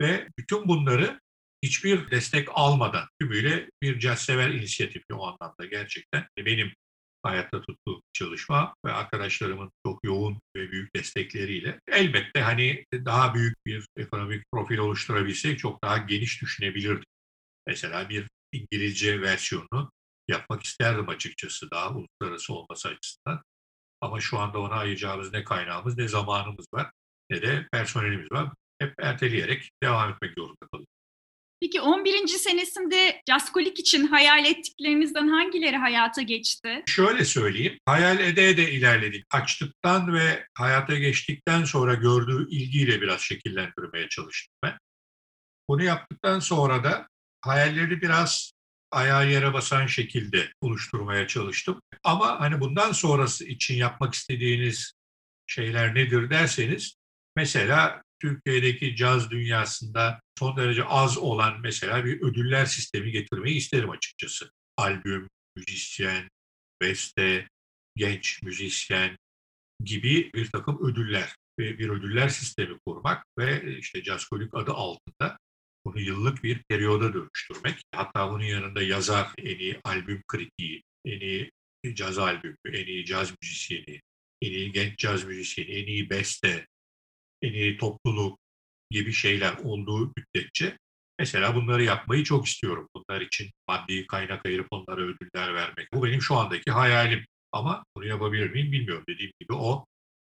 Ve 0.02 0.28
bütün 0.40 0.68
bunları 0.68 1.20
hiçbir 1.64 2.12
destek 2.12 2.50
almadan 2.52 3.08
tümüyle 3.22 3.70
bir 3.82 4.00
jazzsever 4.00 4.50
inisiyatifi 4.50 5.14
o 5.14 5.28
anlamda 5.28 5.66
gerçekten. 5.66 6.28
Benim 6.38 6.74
hayatta 7.24 7.62
tuttuğum 7.62 8.02
çalışma 8.14 8.76
ve 8.86 8.92
arkadaşlarımın 8.92 9.72
çok 9.86 10.04
yoğun 10.04 10.40
ve 10.56 10.72
büyük 10.72 10.96
destekleriyle 10.96 11.80
elbette 11.88 12.42
hani 12.42 12.86
daha 12.94 13.34
büyük 13.34 13.66
bir 13.66 13.86
ekonomik 13.98 14.44
profil 14.52 14.78
oluşturabilsek 14.78 15.60
çok 15.60 15.84
daha 15.84 15.98
geniş 15.98 16.42
düşünebilirdik. 16.42 17.08
Mesela 17.68 18.10
bir 18.10 18.28
İngilizce 18.52 19.22
versiyonu 19.22 19.92
yapmak 20.28 20.64
isterdim 20.64 21.10
açıkçası 21.10 21.72
daha 21.72 21.96
uluslararası 21.96 22.54
olması 22.54 22.90
açısından. 22.90 23.44
Ama 24.02 24.22
şu 24.22 24.40
anda 24.40 24.60
ona 24.60 24.74
ayıracağımız 24.74 25.34
ne 25.34 25.44
kaynağımız 25.44 25.98
ne 25.98 26.08
zamanımız 26.08 26.66
var 26.74 26.92
ne 27.30 27.42
de 27.42 27.68
personelimiz 27.72 28.32
var. 28.32 28.50
Hep 28.80 28.94
erteleyerek 29.00 29.72
devam 29.84 30.12
etmek 30.14 30.34
zorunda 30.38 30.68
kalıyoruz. 30.72 30.96
Peki 31.62 31.82
11. 31.82 32.28
senesinde 32.28 33.22
Jazzkolik 33.30 33.80
için 33.80 34.08
hayal 34.08 34.46
ettiklerinizden 34.46 35.28
hangileri 35.28 35.78
hayata 35.78 36.22
geçti? 36.22 36.84
Şöyle 36.88 37.26
söyleyeyim, 37.26 37.80
hayal 37.86 38.20
ede 38.20 38.50
ede 38.50 38.72
ilerledik. 38.72 39.26
Açtıktan 39.32 40.14
ve 40.14 40.48
hayata 40.54 40.96
geçtikten 40.96 41.64
sonra 41.64 41.94
gördüğü 41.94 42.50
ilgiyle 42.50 43.02
biraz 43.02 43.22
şekillendirmeye 43.22 44.10
çalıştım 44.10 44.54
ben. 44.64 44.78
Bunu 45.70 45.84
yaptıktan 45.84 46.40
sonra 46.40 46.84
da 46.84 47.08
hayalleri 47.42 48.02
biraz 48.02 48.52
ayağı 48.92 49.30
yere 49.30 49.54
basan 49.54 49.88
şekilde 49.88 50.52
oluşturmaya 50.62 51.28
çalıştım. 51.28 51.82
Ama 52.04 52.40
hani 52.40 52.60
bundan 52.60 52.92
sonrası 52.92 53.46
için 53.46 53.76
yapmak 53.76 54.14
istediğiniz 54.14 54.94
şeyler 55.48 55.96
nedir 55.96 56.30
derseniz, 56.30 56.96
mesela 57.36 58.04
Türkiye'deki 58.22 58.96
caz 58.96 59.32
dünyasında 59.32 60.22
son 60.40 60.58
derece 60.58 60.84
az 60.84 61.18
olan 61.18 61.62
mesela 61.62 62.06
bir 62.06 62.22
ödüller 62.22 62.66
sistemi 62.66 63.12
getirmeyi 63.12 63.56
isterim 63.56 63.90
açıkçası. 63.90 64.52
Albüm, 64.78 65.30
müzisyen, 65.56 66.30
beste, 66.82 67.48
genç 67.96 68.44
müzisyen 68.44 69.18
gibi 69.84 70.32
bir 70.34 70.52
takım 70.52 70.88
ödüller 70.88 71.36
ve 71.60 71.80
bir 71.80 71.90
ödüller 71.90 72.30
sistemi 72.30 72.80
kurmak 72.86 73.26
ve 73.38 73.78
işte 73.78 74.04
Jazzkolik 74.04 74.56
adı 74.56 74.72
altında 74.72 75.38
bunu 75.86 76.00
yıllık 76.00 76.44
bir 76.44 76.64
periyoda 76.70 77.14
dönüştürmek. 77.14 77.82
Hatta 77.96 78.32
bunun 78.32 78.44
yanında 78.44 78.82
yazar, 78.82 79.28
en 79.38 79.60
iyi 79.60 79.80
albüm 79.84 80.24
kritiği, 80.28 80.84
en 81.06 81.20
iyi 81.20 81.52
caz 81.94 82.18
albümü, 82.18 82.58
en 82.68 82.86
iyi 82.86 83.06
caz 83.06 83.34
müzisyeni, 83.42 84.02
en 84.42 84.52
iyi 84.52 84.72
genç 84.72 84.98
caz 84.98 85.24
müzisyeni, 85.24 85.72
en 85.72 85.88
iyi 85.88 86.10
beste, 86.10 86.68
topluluk 87.78 88.40
gibi 88.92 89.14
şeyler 89.14 89.54
olduğu 89.64 90.12
müddetçe 90.18 90.78
mesela 91.20 91.56
bunları 91.56 91.84
yapmayı 91.84 92.24
çok 92.24 92.48
istiyorum. 92.48 92.90
Bunlar 92.96 93.22
için 93.22 93.52
maddi 93.68 94.08
kaynak 94.08 94.46
ayırıp 94.46 94.68
onlara 94.72 95.02
ödüller 95.02 95.54
vermek. 95.54 95.94
Bu 95.94 96.06
benim 96.06 96.22
şu 96.22 96.36
andaki 96.36 96.72
hayalim. 96.72 97.26
Ama 97.52 97.86
bunu 97.96 98.06
yapabilir 98.06 98.50
miyim 98.50 98.72
bilmiyorum. 98.72 99.04
Dediğim 99.10 99.32
gibi 99.40 99.54
o 99.54 99.86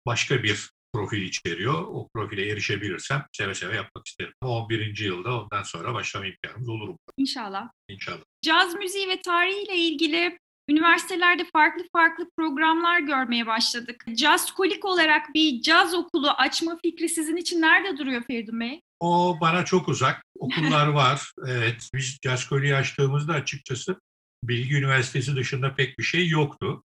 başka 0.05 0.43
bir 0.43 0.69
profil 0.93 1.21
içeriyor. 1.21 1.73
O 1.73 2.07
profile 2.13 2.49
erişebilirsem 2.49 3.25
seve 3.31 3.53
seve 3.53 3.75
yapmak 3.75 4.07
isterim. 4.07 4.33
11. 4.41 4.99
yılda 4.99 5.41
ondan 5.41 5.63
sonra 5.63 5.93
başlama 5.93 6.25
imkanımız 6.25 6.69
olur. 6.69 6.95
İnşallah. 7.17 7.69
İnşallah. 7.89 8.23
Caz 8.41 8.75
müziği 8.75 9.07
ve 9.07 9.21
tarihiyle 9.21 9.75
ilgili 9.75 10.39
üniversitelerde 10.69 11.45
farklı 11.53 11.83
farklı 11.93 12.29
programlar 12.37 12.99
görmeye 12.99 13.47
başladık. 13.47 14.05
Caz 14.13 14.51
kolik 14.53 14.85
olarak 14.85 15.33
bir 15.33 15.61
caz 15.61 15.93
okulu 15.93 16.29
açma 16.29 16.77
fikri 16.83 17.09
sizin 17.09 17.35
için 17.35 17.61
nerede 17.61 17.97
duruyor 17.97 18.23
Feridun 18.23 18.59
Bey? 18.59 18.81
O 18.99 19.37
bana 19.41 19.65
çok 19.65 19.87
uzak. 19.89 20.23
Okullar 20.39 20.87
var. 20.93 21.31
Evet. 21.47 21.89
Biz 21.95 22.17
caz 22.21 22.47
koliği 22.47 22.75
açtığımızda 22.75 23.33
açıkçası 23.33 23.99
Bilgi 24.43 24.75
Üniversitesi 24.75 25.35
dışında 25.35 25.75
pek 25.75 25.99
bir 25.99 26.03
şey 26.03 26.27
yoktu. 26.27 26.83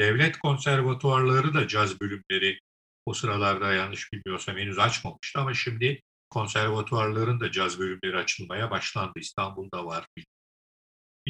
Devlet 0.00 0.38
konservatuarları 0.38 1.54
da 1.54 1.68
caz 1.68 2.00
bölümleri 2.00 2.58
o 3.06 3.14
sıralarda 3.14 3.72
yanlış 3.72 4.12
bilmiyorsam 4.12 4.56
henüz 4.56 4.78
açmamıştı 4.78 5.40
ama 5.40 5.54
şimdi 5.54 6.02
konservatuarların 6.30 7.40
da 7.40 7.50
caz 7.50 7.78
bölümleri 7.78 8.16
açılmaya 8.16 8.70
başlandı. 8.70 9.12
İstanbul'da 9.16 9.86
var, 9.86 10.06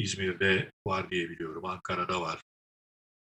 İzmir'de 0.03 0.71
var 0.87 1.11
diye 1.11 1.29
biliyorum, 1.29 1.65
Ankara'da 1.65 2.21
var. 2.21 2.41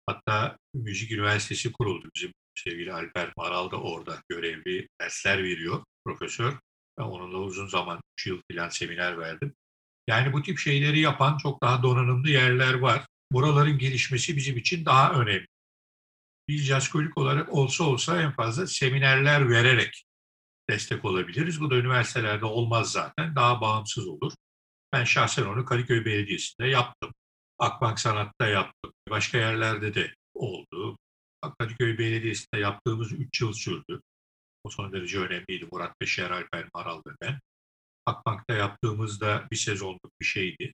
Hatta 0.06 0.58
Müzik 0.74 1.12
Üniversitesi 1.12 1.72
kuruldu. 1.72 2.10
Bizim 2.14 2.32
sevgili 2.54 2.92
Alper 2.92 3.32
Maral 3.36 3.70
da 3.70 3.80
orada 3.80 4.22
görevli 4.28 4.88
dersler 5.00 5.44
veriyor, 5.44 5.84
profesör. 6.04 6.52
Ben 6.98 7.02
onunla 7.02 7.38
uzun 7.38 7.66
zaman, 7.66 8.00
3 8.18 8.26
yıl 8.26 8.40
falan 8.52 8.68
seminer 8.68 9.18
verdim. 9.18 9.54
Yani 10.06 10.32
bu 10.32 10.42
tip 10.42 10.58
şeyleri 10.58 11.00
yapan 11.00 11.38
çok 11.38 11.62
daha 11.62 11.82
donanımlı 11.82 12.30
yerler 12.30 12.74
var. 12.74 13.06
Buraların 13.32 13.78
gelişmesi 13.78 14.36
bizim 14.36 14.56
için 14.56 14.84
daha 14.84 15.12
önemli. 15.12 15.46
Biz 16.48 16.62
jazzkolik 16.62 17.18
olarak 17.18 17.52
olsa 17.52 17.84
olsa 17.84 18.22
en 18.22 18.32
fazla 18.32 18.66
seminerler 18.66 19.50
vererek 19.50 20.04
destek 20.70 21.04
olabiliriz. 21.04 21.60
Bu 21.60 21.70
da 21.70 21.76
üniversitelerde 21.76 22.44
olmaz 22.44 22.92
zaten. 22.92 23.36
Daha 23.36 23.60
bağımsız 23.60 24.06
olur. 24.06 24.32
Ben 24.92 25.04
şahsen 25.04 25.46
onu 25.46 25.64
Kadıköy 25.64 26.04
Belediyesi'nde 26.04 26.66
yaptım. 26.66 27.14
Akbank 27.58 28.00
Sanat'ta 28.00 28.46
yaptım. 28.46 28.92
Başka 29.10 29.38
yerlerde 29.38 29.94
de 29.94 30.14
oldu. 30.34 30.98
Kadıköy 31.58 31.98
Belediyesi'nde 31.98 32.60
yaptığımız 32.60 33.12
3 33.12 33.40
yıl 33.40 33.52
sürdü. 33.52 34.00
O 34.64 34.70
son 34.70 34.92
derece 34.92 35.18
önemliydi. 35.18 35.68
Murat 35.72 36.00
Beşer, 36.00 36.30
Alper 36.30 36.68
Maral 36.74 36.98
ve 36.98 37.10
ben. 37.22 37.40
Akbank'ta 38.06 38.54
yaptığımızda 38.54 39.48
bir 39.50 39.56
sezonluk 39.56 40.10
bir 40.20 40.26
şeydi. 40.26 40.72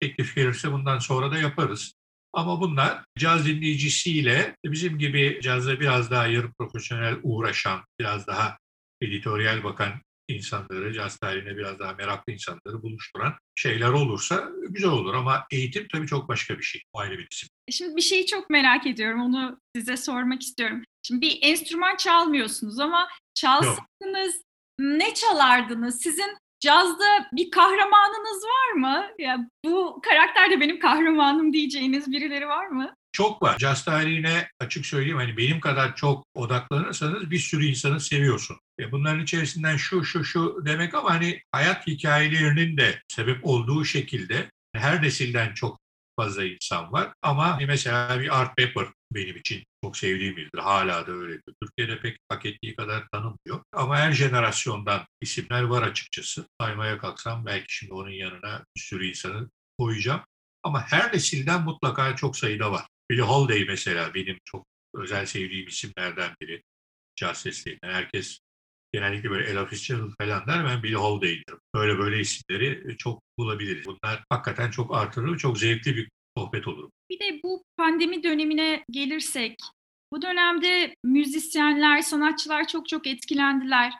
Teklif 0.00 0.34
gelirse 0.34 0.72
bundan 0.72 0.98
sonra 0.98 1.30
da 1.30 1.38
yaparız. 1.38 1.92
Ama 2.32 2.60
bunlar 2.60 3.04
caz 3.18 3.46
dinleyicisiyle 3.46 4.56
bizim 4.64 4.98
gibi 4.98 5.40
cazla 5.42 5.80
biraz 5.80 6.10
daha 6.10 6.26
yarı 6.26 6.52
profesyonel 6.58 7.16
uğraşan, 7.22 7.84
biraz 8.00 8.26
daha 8.26 8.58
editoryal 9.00 9.64
bakan 9.64 10.02
insanları, 10.28 10.92
caz 10.92 11.16
tarihine 11.16 11.56
biraz 11.56 11.78
daha 11.78 11.92
meraklı 11.92 12.32
insanları 12.32 12.82
buluşturan 12.82 13.34
şeyler 13.54 13.88
olursa 13.88 14.48
güzel 14.68 14.90
olur. 14.90 15.14
Ama 15.14 15.46
eğitim 15.50 15.88
tabii 15.92 16.06
çok 16.06 16.28
başka 16.28 16.58
bir 16.58 16.62
şey. 16.62 16.82
O 16.92 16.98
ayrı 16.98 17.18
bir 17.18 17.28
isim. 17.30 17.48
E 17.68 17.72
şimdi 17.72 17.96
bir 17.96 18.02
şeyi 18.02 18.26
çok 18.26 18.50
merak 18.50 18.86
ediyorum. 18.86 19.20
Onu 19.20 19.60
size 19.76 19.96
sormak 19.96 20.42
istiyorum. 20.42 20.82
Şimdi 21.02 21.20
bir 21.20 21.38
enstrüman 21.42 21.96
çalmıyorsunuz 21.96 22.78
ama 22.78 23.08
çalsaydınız 23.34 24.42
ne 24.78 25.14
çalardınız? 25.14 26.00
Sizin 26.00 26.36
cazda 26.60 27.28
bir 27.32 27.50
kahramanınız 27.50 28.44
var 28.44 28.72
mı? 28.72 29.06
Ya 29.18 29.38
bu 29.64 30.00
karakter 30.02 30.50
de 30.50 30.60
benim 30.60 30.80
kahramanım 30.80 31.52
diyeceğiniz 31.52 32.12
birileri 32.12 32.48
var 32.48 32.66
mı? 32.66 32.94
Çok 33.14 33.42
var. 33.42 33.58
Caz 33.58 33.84
tarihine 33.84 34.48
açık 34.60 34.86
söyleyeyim 34.86 35.16
hani 35.16 35.36
benim 35.36 35.60
kadar 35.60 35.96
çok 35.96 36.26
odaklanırsanız 36.34 37.30
bir 37.30 37.38
sürü 37.38 37.64
insanı 37.64 38.00
seviyorsun. 38.00 38.56
E 38.80 38.92
bunların 38.92 39.22
içerisinden 39.22 39.76
şu 39.76 40.04
şu 40.04 40.24
şu 40.24 40.62
demek 40.64 40.94
ama 40.94 41.10
hani 41.10 41.40
hayat 41.52 41.86
hikayelerinin 41.86 42.76
de 42.76 43.02
sebep 43.08 43.38
olduğu 43.42 43.84
şekilde 43.84 44.50
her 44.72 45.02
nesilden 45.02 45.54
çok 45.54 45.78
fazla 46.16 46.44
insan 46.44 46.92
var. 46.92 47.12
Ama 47.22 47.58
mesela 47.66 48.20
bir 48.20 48.40
Art 48.40 48.56
Pepper 48.56 48.86
benim 49.12 49.36
için 49.36 49.64
çok 49.84 49.96
sevdiğim 49.96 50.36
biridir. 50.36 50.58
Hala 50.58 51.06
da 51.06 51.12
öyledir. 51.12 51.54
Türkiye'de 51.62 52.00
pek 52.00 52.16
hak 52.28 52.46
ettiği 52.46 52.76
kadar 52.76 53.08
tanınmıyor. 53.12 53.62
Ama 53.72 53.96
her 53.96 54.12
jenerasyondan 54.12 55.06
isimler 55.20 55.62
var 55.62 55.82
açıkçası. 55.82 56.46
Saymaya 56.60 56.98
kalksam 56.98 57.46
belki 57.46 57.74
şimdi 57.76 57.92
onun 57.92 58.10
yanına 58.10 58.64
bir 58.76 58.80
sürü 58.80 59.06
insanı 59.06 59.50
koyacağım. 59.78 60.20
Ama 60.62 60.86
her 60.86 61.12
nesilden 61.14 61.62
mutlaka 61.62 62.16
çok 62.16 62.36
sayıda 62.36 62.72
var. 62.72 62.86
Billie 63.10 63.22
Holiday 63.22 63.64
mesela 63.64 64.14
benim 64.14 64.38
çok 64.44 64.66
özel 64.94 65.26
sevdiğim 65.26 65.68
isimlerden 65.68 66.30
biri. 66.40 66.62
Caz 67.16 67.38
seslerinden. 67.40 67.90
Herkes 67.90 68.38
genellikle 68.92 69.30
böyle 69.30 69.50
Ella 69.50 69.66
Fitzgerald 69.66 70.12
falan 70.20 70.46
der 70.46 70.64
ben 70.64 70.82
Billie 70.82 70.94
Holiday 70.96 71.42
derim. 71.48 71.60
Böyle 71.74 71.98
böyle 71.98 72.20
isimleri 72.20 72.96
çok 72.96 73.22
bulabiliriz. 73.38 73.86
Bunlar 73.86 74.24
hakikaten 74.30 74.70
çok 74.70 74.94
artırır, 74.94 75.38
çok 75.38 75.58
zevkli 75.58 75.96
bir 75.96 76.08
sohbet 76.38 76.68
olur. 76.68 76.90
Bir 77.10 77.20
de 77.20 77.40
bu 77.44 77.64
pandemi 77.76 78.22
dönemine 78.22 78.84
gelirsek, 78.90 79.56
bu 80.12 80.22
dönemde 80.22 80.94
müzisyenler, 81.04 82.02
sanatçılar 82.02 82.68
çok 82.68 82.88
çok 82.88 83.06
etkilendiler. 83.06 83.92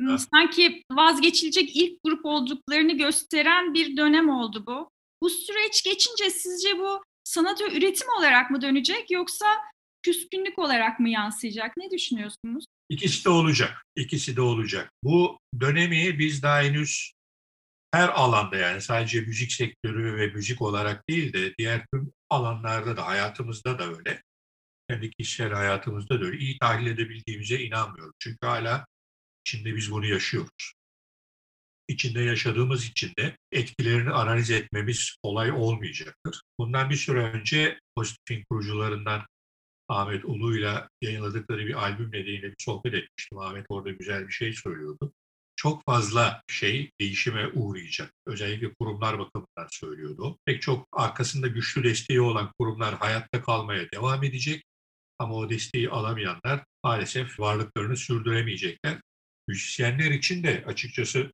Evet. 0.00 0.20
Sanki 0.34 0.82
vazgeçilecek 0.92 1.76
ilk 1.76 2.02
grup 2.04 2.24
olduklarını 2.24 2.92
gösteren 2.92 3.74
bir 3.74 3.96
dönem 3.96 4.28
oldu 4.28 4.64
bu. 4.66 4.90
Bu 5.22 5.30
süreç 5.30 5.82
geçince 5.84 6.30
sizce 6.30 6.78
bu 6.78 7.02
sanata 7.24 7.64
üretim 7.64 8.08
olarak 8.18 8.50
mı 8.50 8.62
dönecek 8.62 9.10
yoksa 9.10 9.46
küskünlük 10.02 10.58
olarak 10.58 11.00
mı 11.00 11.08
yansıyacak? 11.08 11.76
Ne 11.76 11.90
düşünüyorsunuz? 11.90 12.64
İkisi 12.88 13.24
de 13.24 13.28
olacak. 13.28 13.82
İkisi 13.96 14.36
de 14.36 14.40
olacak. 14.40 14.90
Bu 15.02 15.38
dönemi 15.60 16.18
biz 16.18 16.42
daha 16.42 16.62
henüz 16.62 17.12
her 17.92 18.08
alanda 18.08 18.56
yani 18.56 18.80
sadece 18.80 19.20
müzik 19.20 19.52
sektörü 19.52 20.16
ve 20.16 20.26
müzik 20.26 20.62
olarak 20.62 21.08
değil 21.08 21.32
de 21.32 21.54
diğer 21.58 21.86
tüm 21.92 22.12
alanlarda 22.30 22.96
da 22.96 23.06
hayatımızda 23.06 23.78
da 23.78 23.84
öyle. 23.84 24.22
Kendi 24.90 25.10
kişisel 25.10 25.52
hayatımızda 25.52 26.20
da 26.20 26.24
öyle. 26.24 26.38
İyi 26.38 26.58
tahlil 26.58 26.86
edebildiğimize 26.86 27.60
inanmıyorum. 27.60 28.14
Çünkü 28.18 28.46
hala 28.46 28.86
içinde 29.46 29.76
biz 29.76 29.90
bunu 29.90 30.06
yaşıyoruz. 30.06 30.74
İçinde 31.92 32.20
yaşadığımız 32.20 32.86
için 32.86 33.12
de 33.18 33.36
etkilerini 33.52 34.10
analiz 34.10 34.50
etmemiz 34.50 35.16
kolay 35.22 35.52
olmayacaktır. 35.52 36.42
Bundan 36.58 36.90
bir 36.90 36.96
süre 36.96 37.22
önce 37.22 37.78
Pozitif'in 37.96 38.44
kurucularından 38.50 39.26
Ahmet 39.88 40.24
Ulu'yla 40.24 40.88
yayınladıkları 41.02 41.66
bir 41.66 41.74
albüm 41.74 42.08
nedeniyle 42.08 42.50
bir 42.50 42.56
sohbet 42.58 42.94
etmiştim. 42.94 43.38
Ahmet 43.38 43.66
orada 43.68 43.90
güzel 43.90 44.28
bir 44.28 44.32
şey 44.32 44.52
söylüyordu 44.52 45.12
çok 45.62 45.84
fazla 45.84 46.42
şey 46.48 46.90
değişime 47.00 47.48
uğrayacak. 47.54 48.12
Özellikle 48.26 48.74
kurumlar 48.74 49.18
bakımından 49.18 49.68
söylüyordu. 49.70 50.38
Pek 50.44 50.62
çok 50.62 50.88
arkasında 50.92 51.46
güçlü 51.46 51.84
desteği 51.84 52.20
olan 52.20 52.52
kurumlar 52.58 52.94
hayatta 52.94 53.42
kalmaya 53.42 53.90
devam 53.94 54.24
edecek. 54.24 54.64
Ama 55.18 55.34
o 55.34 55.50
desteği 55.50 55.90
alamayanlar 55.90 56.64
maalesef 56.84 57.40
varlıklarını 57.40 57.96
sürdüremeyecekler. 57.96 59.00
Müzisyenler 59.48 60.10
için 60.10 60.42
de 60.42 60.64
açıkçası 60.66 61.32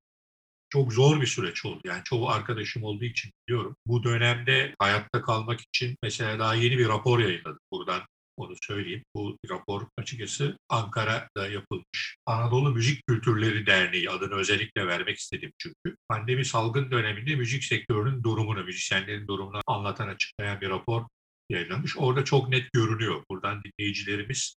çok 0.70 0.92
zor 0.92 1.20
bir 1.20 1.26
süreç 1.26 1.64
oldu. 1.64 1.80
Yani 1.84 2.04
çoğu 2.04 2.28
arkadaşım 2.28 2.82
olduğu 2.82 3.04
için 3.04 3.32
biliyorum. 3.48 3.76
Bu 3.86 4.02
dönemde 4.04 4.74
hayatta 4.78 5.22
kalmak 5.22 5.60
için 5.60 5.96
mesela 6.02 6.38
daha 6.38 6.54
yeni 6.54 6.78
bir 6.78 6.88
rapor 6.88 7.18
yayınladık 7.18 7.62
buradan 7.72 8.02
onu 8.36 8.54
söyleyeyim. 8.62 9.04
Bu 9.14 9.38
rapor 9.50 9.86
açıkçası 9.98 10.58
Ankara'da 10.68 11.48
yapılmış. 11.48 12.16
Anadolu 12.26 12.70
Müzik 12.74 13.06
Kültürleri 13.06 13.66
Derneği 13.66 14.10
adını 14.10 14.34
özellikle 14.34 14.86
vermek 14.86 15.18
istedim 15.18 15.52
çünkü. 15.58 15.96
Pandemi 16.08 16.44
salgın 16.44 16.90
döneminde 16.90 17.36
müzik 17.36 17.64
sektörünün 17.64 18.22
durumunu, 18.22 18.64
müzisyenlerin 18.64 19.28
durumunu 19.28 19.60
anlatan, 19.66 20.08
açıklayan 20.08 20.60
bir 20.60 20.68
rapor 20.68 21.06
yayınlamış. 21.50 21.96
Orada 21.96 22.24
çok 22.24 22.48
net 22.48 22.72
görünüyor. 22.72 23.24
Buradan 23.30 23.62
dinleyicilerimiz 23.64 24.56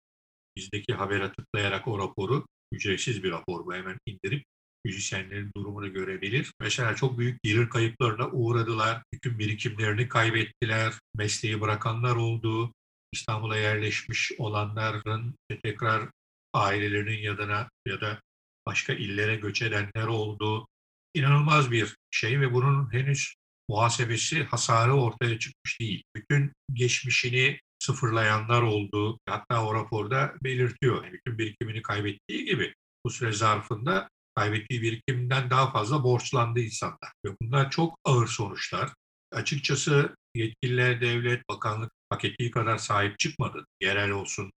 bizdeki 0.57 0.93
habere 0.93 1.31
tıklayarak 1.31 1.87
o 1.87 1.99
raporu, 1.99 2.45
ücretsiz 2.71 3.23
bir 3.23 3.31
rapor 3.31 3.65
bu 3.65 3.73
hemen 3.73 3.97
indirip 4.05 4.43
müzisyenlerin 4.85 5.51
durumunu 5.57 5.93
görebilir. 5.93 6.53
Mesela 6.59 6.95
çok 6.95 7.19
büyük 7.19 7.43
gelir 7.43 7.69
kayıplarına 7.69 8.29
uğradılar. 8.29 9.03
Bütün 9.13 9.39
birikimlerini 9.39 10.07
kaybettiler. 10.07 10.93
Mesleği 11.15 11.61
bırakanlar 11.61 12.15
oldu. 12.15 12.73
İstanbul'a 13.11 13.57
yerleşmiş 13.57 14.31
olanların 14.37 15.35
tekrar 15.63 16.09
ailelerinin 16.53 17.17
yanına 17.17 17.69
ya 17.87 18.01
da 18.01 18.21
başka 18.67 18.93
illere 18.93 19.35
göç 19.35 19.61
edenler 19.61 20.07
oldu. 20.07 20.67
İnanılmaz 21.13 21.71
bir 21.71 21.95
şey 22.11 22.39
ve 22.39 22.53
bunun 22.53 22.93
henüz 22.93 23.35
muhasebesi, 23.69 24.43
hasarı 24.43 24.93
ortaya 24.93 25.39
çıkmış 25.39 25.79
değil. 25.79 26.03
Bütün 26.15 26.53
geçmişini 26.73 27.59
sıfırlayanlar 27.79 28.61
oldu. 28.61 29.19
Hatta 29.29 29.65
o 29.65 29.75
raporda 29.75 30.33
belirtiyor. 30.43 31.13
Bütün 31.13 31.37
birikimini 31.37 31.81
kaybettiği 31.81 32.45
gibi 32.45 32.73
bu 33.05 33.09
süre 33.09 33.31
zarfında 33.31 34.09
kaybettiği 34.39 34.81
birikiminden 34.81 35.49
daha 35.49 35.71
fazla 35.71 36.03
borçlandı 36.03 36.59
insanlar. 36.59 37.11
Ve 37.25 37.29
bunlar 37.41 37.69
çok 37.69 37.99
ağır 38.05 38.27
sonuçlar. 38.27 38.93
Açıkçası 39.31 40.15
yetkililer, 40.35 41.01
devlet, 41.01 41.49
bakanlık 41.49 41.91
hak 42.09 42.25
ettiği 42.25 42.51
kadar 42.51 42.77
sahip 42.77 43.19
çıkmadı. 43.19 43.65
Yerel 43.81 44.11
olsun, 44.11 44.51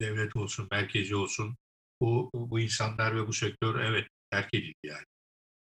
devlet 0.00 0.36
olsun, 0.36 0.68
merkezi 0.70 1.16
olsun. 1.16 1.56
Bu, 2.00 2.30
bu 2.34 2.60
insanlar 2.60 3.16
ve 3.16 3.26
bu 3.26 3.32
sektör 3.32 3.80
evet 3.80 4.08
terk 4.30 4.54
edildi 4.54 4.74
yani. 4.84 5.04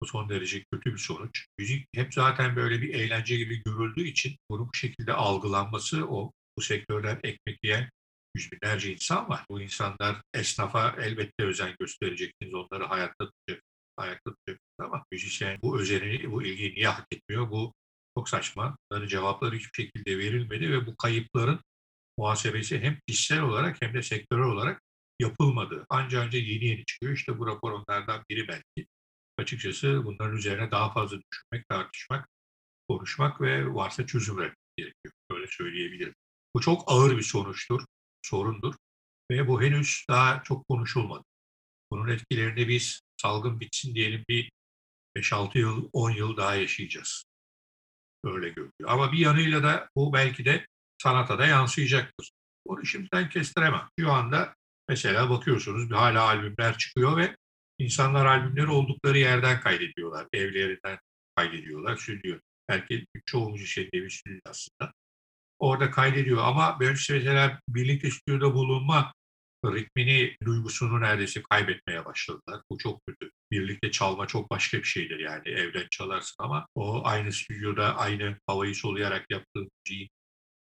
Bu 0.02 0.06
son 0.06 0.30
derece 0.30 0.64
kötü 0.72 0.94
bir 0.94 0.98
sonuç. 0.98 1.46
Müzik 1.60 1.88
hep 1.96 2.14
zaten 2.14 2.56
böyle 2.56 2.82
bir 2.82 2.94
eğlence 2.94 3.38
gibi 3.38 3.64
görüldüğü 3.64 4.08
için 4.08 4.38
bunun 4.50 4.68
bu 4.68 4.74
şekilde 4.74 5.14
algılanması 5.14 6.08
o 6.08 6.32
bu 6.58 6.62
sektörden 6.62 7.20
ekmek 7.24 7.64
yiyen 7.64 7.90
yüz 8.36 8.52
binlerce 8.52 8.94
insan 8.94 9.30
var. 9.30 9.46
Bu 9.50 9.62
insanlar 9.62 10.22
esnafa 10.34 10.96
elbette 11.00 11.44
özen 11.44 11.76
göstereceksiniz. 11.80 12.54
Onları 12.54 12.84
hayatta 12.84 13.30
tutacak, 13.30 13.64
ayakta 13.98 14.32
tutacaksınız 14.32 14.80
ama 14.80 15.06
müzisyen 15.12 15.60
bu 15.62 15.80
özeni, 15.80 16.32
bu 16.32 16.44
ilgiyi 16.44 16.76
niye 16.76 16.88
hak 16.88 17.08
etmiyor? 17.12 17.52
Bu 17.52 17.74
çok 18.18 18.30
saçma. 18.30 18.78
Bunların 18.92 19.08
cevapları 19.08 19.56
hiçbir 19.56 19.84
şekilde 19.84 20.18
verilmedi 20.18 20.72
ve 20.72 20.86
bu 20.86 20.98
kayıpların 20.98 21.60
muhasebesi 22.18 22.80
hem 22.80 23.00
kişisel 23.08 23.42
olarak 23.42 23.82
hem 23.82 23.94
de 23.94 24.04
sektörel 24.04 24.46
olarak 24.46 24.82
yapılmadı. 25.20 25.86
Anca 25.90 26.22
anca 26.22 26.40
yeni 26.40 26.66
yeni 26.66 26.86
çıkıyor. 26.86 27.14
İşte 27.14 27.40
bu 27.40 27.48
rapor 27.48 27.72
onlardan 27.72 28.24
biri 28.30 28.48
belki. 28.48 28.88
Açıkçası 29.38 30.02
bunların 30.06 30.38
üzerine 30.38 30.72
daha 30.72 30.94
fazla 30.94 31.18
düşünmek, 31.32 31.70
tartışmak, 31.70 32.30
konuşmak 32.90 33.42
ve 33.42 33.74
varsa 33.74 34.06
çözüm 34.08 34.38
üretmek 34.38 34.58
gerekiyor. 34.78 35.14
Böyle 35.32 35.48
söyleyebilirim. 35.48 36.16
Bu 36.56 36.62
çok 36.62 36.84
ağır 36.88 37.18
bir 37.18 37.24
sonuçtur, 37.24 37.86
sorundur 38.22 38.76
ve 39.32 39.48
bu 39.48 39.62
henüz 39.62 40.06
daha 40.10 40.44
çok 40.44 40.68
konuşulmadı. 40.68 41.24
Bunun 41.92 42.08
etkilerini 42.08 42.68
biz 42.68 43.02
salgın 43.22 43.60
bitsin 43.60 43.96
diyelim 43.96 44.26
bir 44.30 44.52
5-6 45.18 45.58
yıl, 45.58 45.90
10 45.94 46.12
yıl 46.12 46.38
daha 46.38 46.56
yaşayacağız. 46.56 47.24
Öyle 48.24 48.50
görünüyor. 48.50 48.72
Ama 48.88 49.12
bir 49.12 49.18
yanıyla 49.18 49.64
da 49.64 49.90
bu 49.96 50.14
belki 50.14 50.46
de 50.46 50.66
sanata 51.04 51.40
da 51.40 51.46
yansıyacaktır. 51.46 52.32
Onu 52.66 52.86
şimdiden 52.86 53.30
kestiremem. 53.30 53.90
Şu 54.00 54.12
anda 54.12 54.56
mesela 54.90 55.30
bakıyorsunuz 55.30 55.92
hala 55.92 56.24
albümler 56.24 56.78
çıkıyor 56.78 57.18
ve 57.18 57.36
insanlar 57.80 58.26
albümleri 58.26 58.68
oldukları 58.68 59.18
yerden 59.18 59.62
kaydediyorlar. 59.62 60.28
Evlerinden 60.34 61.00
kaydediyorlar, 61.36 61.98
stüdyo. 61.98 62.38
Belki 62.70 63.06
çoğu 63.26 63.50
müzisyenin 63.50 63.90
evi 63.94 64.12
stüdyo 64.12 64.40
aslında. 64.46 64.94
Orada 65.62 65.92
kaydediyor 65.92 66.44
ama 66.44 66.80
böyle 66.80 66.92
mesela 66.92 67.60
birlikte 67.70 68.12
stüdyoda 68.12 68.54
bulunma 68.54 69.14
ritmini, 69.66 70.36
duygusunu 70.46 71.02
neredeyse 71.02 71.42
kaybetmeye 71.50 72.06
başladılar. 72.06 72.62
Bu 72.72 72.78
çok 72.78 73.06
kötü. 73.08 73.32
Birlikte 73.52 73.92
çalma 73.92 74.28
çok 74.28 74.52
başka 74.52 74.78
bir 74.78 74.84
şeydir 74.84 75.20
yani. 75.20 75.50
Evden 75.50 75.88
çalarsın 75.92 76.36
ama 76.40 76.68
o 76.76 77.02
aynı 77.06 77.32
stüdyoda 77.32 77.98
aynı 77.98 78.38
havayı 78.48 78.76
soluyarak 78.76 79.26
yaptığın 79.30 79.70
müziğin 79.86 80.10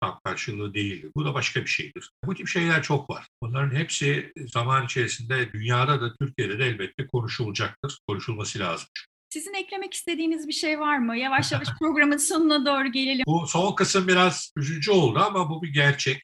tam 0.02 0.20
karşılığı 0.24 0.74
değildir. 0.74 1.12
Bu 1.16 1.26
da 1.26 1.34
başka 1.34 1.62
bir 1.62 1.70
şeydir. 1.70 2.12
Bu 2.26 2.36
tip 2.36 2.48
şeyler 2.48 2.84
çok 2.84 3.10
var. 3.10 3.28
Bunların 3.42 3.76
hepsi 3.76 4.34
zaman 4.54 4.86
içerisinde 4.86 5.54
dünyada 5.54 6.02
da 6.02 6.16
Türkiye'de 6.16 6.60
de 6.60 6.66
elbette 6.66 7.08
konuşulacaktır. 7.08 8.00
Konuşulması 8.08 8.60
lazım. 8.60 8.88
Sizin 9.36 9.54
eklemek 9.54 9.94
istediğiniz 9.94 10.48
bir 10.48 10.54
şey 10.54 10.80
var 10.80 10.98
mı? 10.98 11.18
Yavaş 11.18 11.52
yavaş 11.52 11.68
programın 11.80 12.18
sonuna 12.18 12.66
doğru 12.66 12.92
gelelim. 12.92 13.24
Bu 13.28 13.48
son 13.48 13.76
kısım 13.76 14.08
biraz 14.08 14.54
üzücü 14.58 14.92
oldu 14.92 15.20
ama 15.20 15.50
bu 15.50 15.64
bir 15.64 15.74
gerçek. 15.74 16.24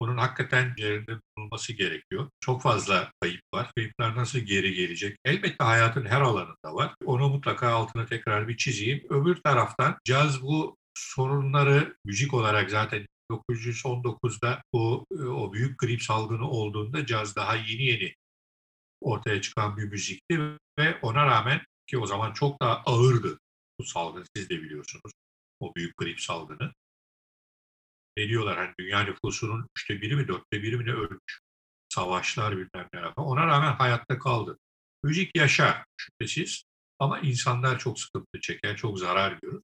Bunun 0.00 0.18
hakikaten 0.18 0.74
yerinde 0.78 1.12
bulunması 1.36 1.72
gerekiyor. 1.72 2.30
Çok 2.40 2.62
fazla 2.62 3.12
kayıp 3.20 3.40
var. 3.54 3.70
Kayıplar 3.76 4.16
nasıl 4.16 4.38
geri 4.38 4.74
gelecek? 4.74 5.16
Elbette 5.24 5.64
hayatın 5.64 6.06
her 6.06 6.20
alanında 6.20 6.74
var. 6.74 6.94
Onu 7.04 7.28
mutlaka 7.28 7.68
altına 7.68 8.06
tekrar 8.06 8.48
bir 8.48 8.56
çizeyim. 8.56 9.06
Öbür 9.10 9.36
taraftan 9.36 9.98
caz 10.04 10.42
bu 10.42 10.76
sorunları 10.94 11.96
müzik 12.04 12.34
olarak 12.34 12.70
zaten 12.70 13.06
1919'da 13.30 14.62
bu 14.72 15.06
o 15.28 15.52
büyük 15.52 15.78
grip 15.78 16.02
salgını 16.02 16.50
olduğunda 16.50 17.06
caz 17.06 17.36
daha 17.36 17.56
yeni 17.56 17.82
yeni 17.82 18.14
ortaya 19.00 19.40
çıkan 19.40 19.76
bir 19.76 19.84
müzikti 19.84 20.40
ve 20.78 20.98
ona 21.02 21.26
rağmen 21.26 21.60
ki 21.86 21.98
o 21.98 22.06
zaman 22.06 22.32
çok 22.32 22.62
daha 22.62 22.82
ağırdı 22.86 23.38
bu 23.78 23.84
salgın 23.84 24.24
siz 24.36 24.50
de 24.50 24.62
biliyorsunuz 24.62 25.12
o 25.60 25.74
büyük 25.74 25.96
grip 25.96 26.20
salgını 26.20 26.72
ne 28.16 28.28
diyorlar 28.28 28.56
hani 28.56 28.74
dünya 28.80 29.02
nüfusunun 29.02 29.66
üçte 29.76 30.00
biri 30.00 30.16
mi 30.16 30.28
dörtte 30.28 30.62
biri 30.62 30.76
mi 30.76 30.84
ne 30.86 30.92
ölmüş. 30.92 31.40
Savaşlar 31.88 32.52
bilmem 32.52 32.88
ne 32.94 33.00
falan. 33.00 33.14
Ona 33.16 33.46
rağmen 33.46 33.72
hayatta 33.72 34.18
kaldı. 34.18 34.58
Müzik 35.02 35.36
yaşar 35.36 35.84
şüphesiz 35.96 36.64
ama 36.98 37.18
insanlar 37.18 37.78
çok 37.78 38.00
sıkıntı 38.00 38.40
çeker, 38.40 38.76
çok 38.76 38.98
zarar 38.98 39.38
görür. 39.42 39.62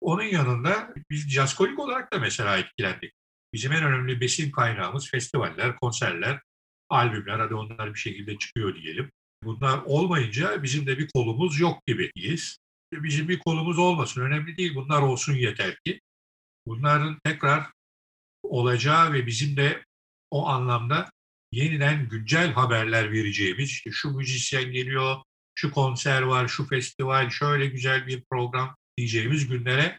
Onun 0.00 0.22
yanında 0.22 0.94
biz 1.10 1.30
jazzkolik 1.30 1.78
olarak 1.78 2.12
da 2.12 2.18
mesela 2.18 2.58
etkilendik. 2.58 3.12
Bizim 3.52 3.72
en 3.72 3.84
önemli 3.84 4.20
besin 4.20 4.50
kaynağımız 4.50 5.10
festivaller, 5.10 5.76
konserler, 5.76 6.40
albümler, 6.88 7.38
hadi 7.38 7.54
onlar 7.54 7.94
bir 7.94 7.98
şekilde 7.98 8.38
çıkıyor 8.38 8.74
diyelim. 8.74 9.10
Bunlar 9.44 9.82
olmayınca 9.84 10.62
bizim 10.62 10.86
de 10.86 10.98
bir 10.98 11.08
kolumuz 11.14 11.60
yok 11.60 11.86
gibiyiz. 11.86 12.58
Bizim 12.92 13.28
bir 13.28 13.38
kolumuz 13.38 13.78
olmasın, 13.78 14.20
önemli 14.20 14.56
değil. 14.56 14.74
Bunlar 14.74 15.02
olsun 15.02 15.34
yeter 15.34 15.76
ki 15.84 16.00
bunların 16.66 17.18
tekrar 17.24 17.70
olacağı 18.42 19.12
ve 19.12 19.26
bizim 19.26 19.56
de 19.56 19.84
o 20.30 20.46
anlamda 20.46 21.10
yeniden 21.52 22.08
güncel 22.08 22.52
haberler 22.52 23.12
vereceğimiz, 23.12 23.70
işte 23.70 23.90
şu 23.92 24.10
müzisyen 24.10 24.72
geliyor, 24.72 25.16
şu 25.54 25.70
konser 25.70 26.22
var, 26.22 26.48
şu 26.48 26.66
festival, 26.66 27.30
şöyle 27.30 27.66
güzel 27.66 28.06
bir 28.06 28.24
program 28.30 28.76
diyeceğimiz 28.96 29.48
günlere 29.48 29.98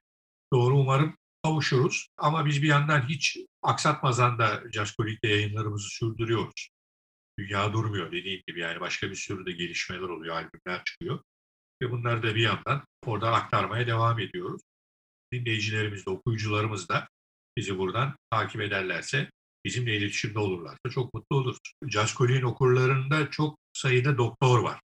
doğru 0.54 0.78
umarım 0.78 1.18
kavuşuruz. 1.44 2.08
Ama 2.18 2.46
biz 2.46 2.64
bir 2.64 2.68
yandan 2.68 3.10
hiç 3.10 3.38
aksatmadan 3.62 4.40
da 4.40 4.64
Jazzkolik'te 4.74 5.28
yayınlarımızı 5.28 5.90
sürdürüyoruz. 5.90 6.70
Dünya 7.40 7.74
durmuyor 7.74 8.12
dediğim 8.12 8.42
gibi 8.48 8.60
yani 8.60 8.80
başka 8.80 9.10
bir 9.10 9.16
sürü 9.16 9.46
de 9.46 9.52
gelişmeler 9.52 10.02
oluyor, 10.02 10.36
albümler 10.36 10.84
çıkıyor. 10.86 11.20
Ve 11.82 11.92
bunları 11.92 12.24
da 12.24 12.36
bir 12.36 12.42
yandan 12.42 12.84
oradan 13.06 13.34
aktarmaya 13.34 13.88
devam 13.88 14.20
ediyoruz 14.20 14.62
dinleyicilerimiz 15.34 16.06
de, 16.06 16.10
okuyucularımız 16.10 16.90
da 16.90 17.08
bizi 17.58 17.78
buradan 17.78 18.16
takip 18.32 18.62
ederlerse, 18.62 19.32
bizimle 19.66 19.98
iletişimde 19.98 20.40
olurlarsa 20.40 20.90
çok 20.90 21.14
mutlu 21.14 21.36
oluruz. 21.36 21.58
Jazzkolik'in 21.88 22.42
okurlarında 22.42 23.30
çok 23.30 23.60
sayıda 23.74 24.18
doktor 24.18 24.60
var. 24.60 24.82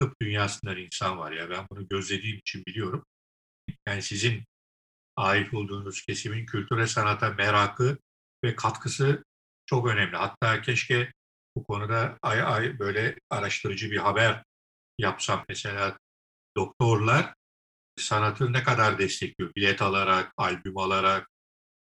Tıp 0.00 0.14
dünyasından 0.22 0.76
insan 0.76 1.18
var 1.18 1.32
ya 1.32 1.50
ben 1.50 1.66
bunu 1.70 1.88
gözlediğim 1.88 2.38
için 2.38 2.64
biliyorum. 2.66 3.04
Yani 3.88 4.02
sizin 4.02 4.44
ait 5.16 5.54
olduğunuz 5.54 6.02
kesimin 6.02 6.46
kültüre 6.46 6.86
sanata 6.86 7.30
merakı 7.30 7.98
ve 8.44 8.56
katkısı 8.56 9.24
çok 9.66 9.88
önemli. 9.88 10.16
Hatta 10.16 10.62
keşke 10.62 11.12
bu 11.56 11.64
konuda 11.64 12.18
ay 12.22 12.42
ay 12.42 12.78
böyle 12.78 13.18
araştırıcı 13.30 13.90
bir 13.90 13.96
haber 13.96 14.44
yapsam 14.98 15.44
mesela 15.48 15.98
doktorlar 16.56 17.34
sanatı 17.96 18.52
ne 18.52 18.62
kadar 18.62 18.98
destekliyor? 18.98 19.54
Bilet 19.56 19.82
alarak, 19.82 20.32
albüm 20.36 20.78
alarak, 20.78 21.28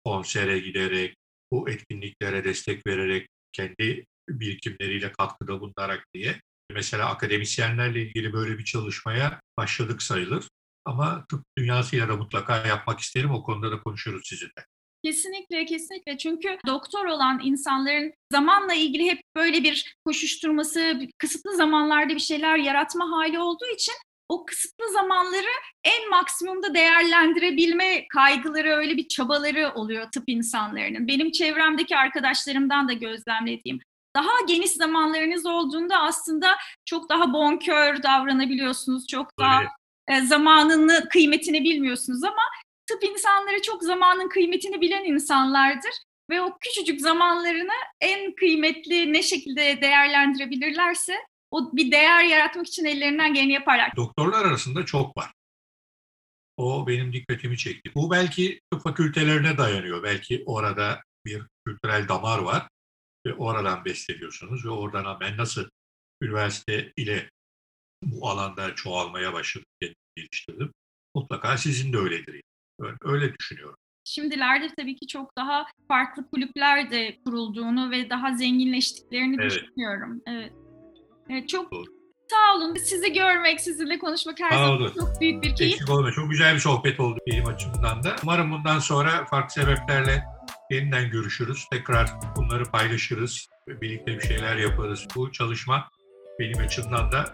konsere 0.05 0.59
giderek, 0.59 1.15
bu 1.51 1.69
etkinliklere 1.69 2.43
destek 2.43 2.87
vererek, 2.87 3.27
kendi 3.51 4.05
birikimleriyle 4.29 5.11
katkıda 5.11 5.61
bulunarak 5.61 6.05
diye. 6.13 6.41
Mesela 6.71 7.09
akademisyenlerle 7.09 8.01
ilgili 8.01 8.33
böyle 8.33 8.57
bir 8.57 8.65
çalışmaya 8.65 9.41
başladık 9.57 10.01
sayılır. 10.01 10.47
Ama 10.85 11.25
tıp 11.25 11.45
dünyasıyla 11.57 12.09
da 12.09 12.15
mutlaka 12.15 12.67
yapmak 12.67 12.99
isterim. 12.99 13.31
O 13.31 13.43
konuda 13.43 13.71
da 13.71 13.83
konuşuruz 13.83 14.27
sizinle. 14.27 14.65
Kesinlikle, 15.05 15.65
kesinlikle. 15.65 16.17
Çünkü 16.17 16.57
doktor 16.67 17.05
olan 17.05 17.41
insanların 17.43 18.13
zamanla 18.31 18.73
ilgili 18.73 19.11
hep 19.11 19.21
böyle 19.35 19.63
bir 19.63 19.95
koşuşturması, 20.05 20.99
kısıtlı 21.17 21.55
zamanlarda 21.55 22.15
bir 22.15 22.19
şeyler 22.19 22.57
yaratma 22.57 23.11
hali 23.11 23.39
olduğu 23.39 23.67
için 23.75 23.93
o 24.29 24.45
kısıtlı 24.45 24.91
zamanları 24.91 25.51
en 25.83 26.09
maksimumda 26.09 26.73
değerlendirebilme 26.73 28.07
kaygıları, 28.07 28.69
öyle 28.69 28.97
bir 28.97 29.07
çabaları 29.07 29.71
oluyor 29.75 30.11
tıp 30.11 30.23
insanlarının. 30.27 31.07
Benim 31.07 31.31
çevremdeki 31.31 31.97
arkadaşlarımdan 31.97 32.87
da 32.87 32.93
gözlemlediğim. 32.93 33.79
Daha 34.15 34.31
geniş 34.47 34.71
zamanlarınız 34.71 35.45
olduğunda 35.45 35.99
aslında 35.99 36.57
çok 36.85 37.09
daha 37.09 37.33
bonkör 37.33 38.03
davranabiliyorsunuz, 38.03 39.07
çok 39.07 39.39
daha 39.39 39.61
Öyle. 40.09 40.25
zamanını, 40.25 41.09
kıymetini 41.09 41.63
bilmiyorsunuz 41.63 42.23
ama 42.23 42.41
tıp 42.91 43.03
insanları 43.03 43.61
çok 43.61 43.83
zamanın 43.83 44.29
kıymetini 44.29 44.81
bilen 44.81 45.03
insanlardır 45.03 45.91
ve 46.29 46.41
o 46.41 46.57
küçücük 46.59 47.01
zamanlarını 47.01 47.73
en 48.01 48.35
kıymetli 48.35 49.13
ne 49.13 49.23
şekilde 49.23 49.81
değerlendirebilirlerse 49.81 51.15
o 51.51 51.75
bir 51.75 51.91
değer 51.91 52.23
yaratmak 52.23 52.67
için 52.67 52.85
ellerinden 52.85 53.33
geleni 53.33 53.51
yaparlar. 53.53 53.95
Doktorlar 53.95 54.45
arasında 54.45 54.85
çok 54.85 55.17
var. 55.17 55.31
O 56.57 56.87
benim 56.87 57.13
dikkatimi 57.13 57.57
çekti. 57.57 57.91
Bu 57.95 58.11
belki 58.11 58.59
tıp 58.71 58.83
fakültelerine 58.83 59.57
dayanıyor. 59.57 60.03
Belki 60.03 60.43
orada 60.45 61.03
bir 61.25 61.41
kültürel 61.65 62.07
damar 62.07 62.39
var 62.39 62.67
ve 63.27 63.33
oradan 63.33 63.85
besleniyorsunuz 63.85 64.65
ve 64.65 64.69
oradan 64.69 65.05
"Ha, 65.05 65.17
ben 65.19 65.37
nasıl 65.37 65.69
üniversite 66.21 66.91
ile 66.97 67.29
bu 68.03 68.29
alanda 68.29 68.75
çoğalmaya 68.75 69.33
başladım, 69.33 69.67
geliştirdim. 70.15 70.73
Mutlaka 71.15 71.57
sizin 71.57 71.93
de 71.93 71.97
öyledir. 71.97 72.41
Öyle, 73.01 73.33
düşünüyorum. 73.39 73.75
Şimdilerde 74.03 74.67
tabii 74.77 74.95
ki 74.95 75.07
çok 75.07 75.37
daha 75.37 75.65
farklı 75.87 76.29
kulüpler 76.29 76.91
de 76.91 77.17
kurulduğunu 77.25 77.91
ve 77.91 78.09
daha 78.09 78.35
zenginleştiklerini 78.35 79.35
Evet. 79.41 79.51
düşünüyorum. 79.51 80.21
Evet. 80.27 80.53
Evet, 81.29 81.49
çok 81.49 81.71
Doğru. 81.71 81.85
sağ 82.29 82.55
olun. 82.57 82.75
Sizi 82.75 83.13
görmek, 83.13 83.61
sizinle 83.61 83.99
konuşmak 83.99 84.39
her 84.39 84.51
Sağ 84.51 84.57
zaman 84.57 84.81
olun. 84.81 84.91
çok 84.99 85.21
büyük 85.21 85.43
bir 85.43 85.55
keyif. 85.55 85.73
Eksik 85.73 85.89
olma. 85.89 86.11
Çok 86.11 86.31
güzel 86.31 86.53
bir 86.53 86.59
sohbet 86.59 86.99
oldu 86.99 87.19
benim 87.31 87.45
açımdan 87.47 88.03
da. 88.03 88.15
Umarım 88.23 88.51
bundan 88.51 88.79
sonra 88.79 89.25
farklı 89.25 89.53
sebeplerle 89.61 90.23
yeniden 90.71 91.09
görüşürüz. 91.09 91.65
Tekrar 91.71 92.09
bunları 92.35 92.63
paylaşırız. 92.63 93.47
Birlikte 93.67 94.15
bir 94.17 94.21
şeyler 94.21 94.57
yaparız. 94.57 95.07
Bu 95.15 95.31
çalışma 95.31 95.89
benim 96.39 96.59
açımdan 96.59 97.11
da 97.11 97.25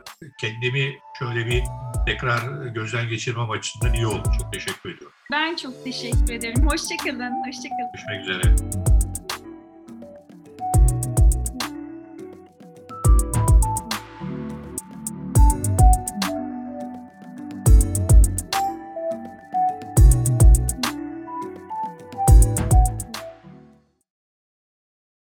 kendimi 0.42 0.98
şöyle 1.20 1.46
bir 1.46 1.64
tekrar 2.06 2.66
gözden 2.66 3.10
geçirmem 3.10 3.50
açısından 3.52 3.94
iyi 3.94 4.08
oldu. 4.08 4.30
Çok 4.42 4.54
teşekkür 4.54 4.96
ediyorum. 4.96 5.16
Ben 5.32 5.56
çok 5.56 5.84
teşekkür 5.84 6.34
ederim. 6.34 6.68
Hoşçakalın. 6.68 7.46
Hoşçakalın. 7.46 7.92
Görüşmek 7.94 8.22
üzere. 8.22 8.87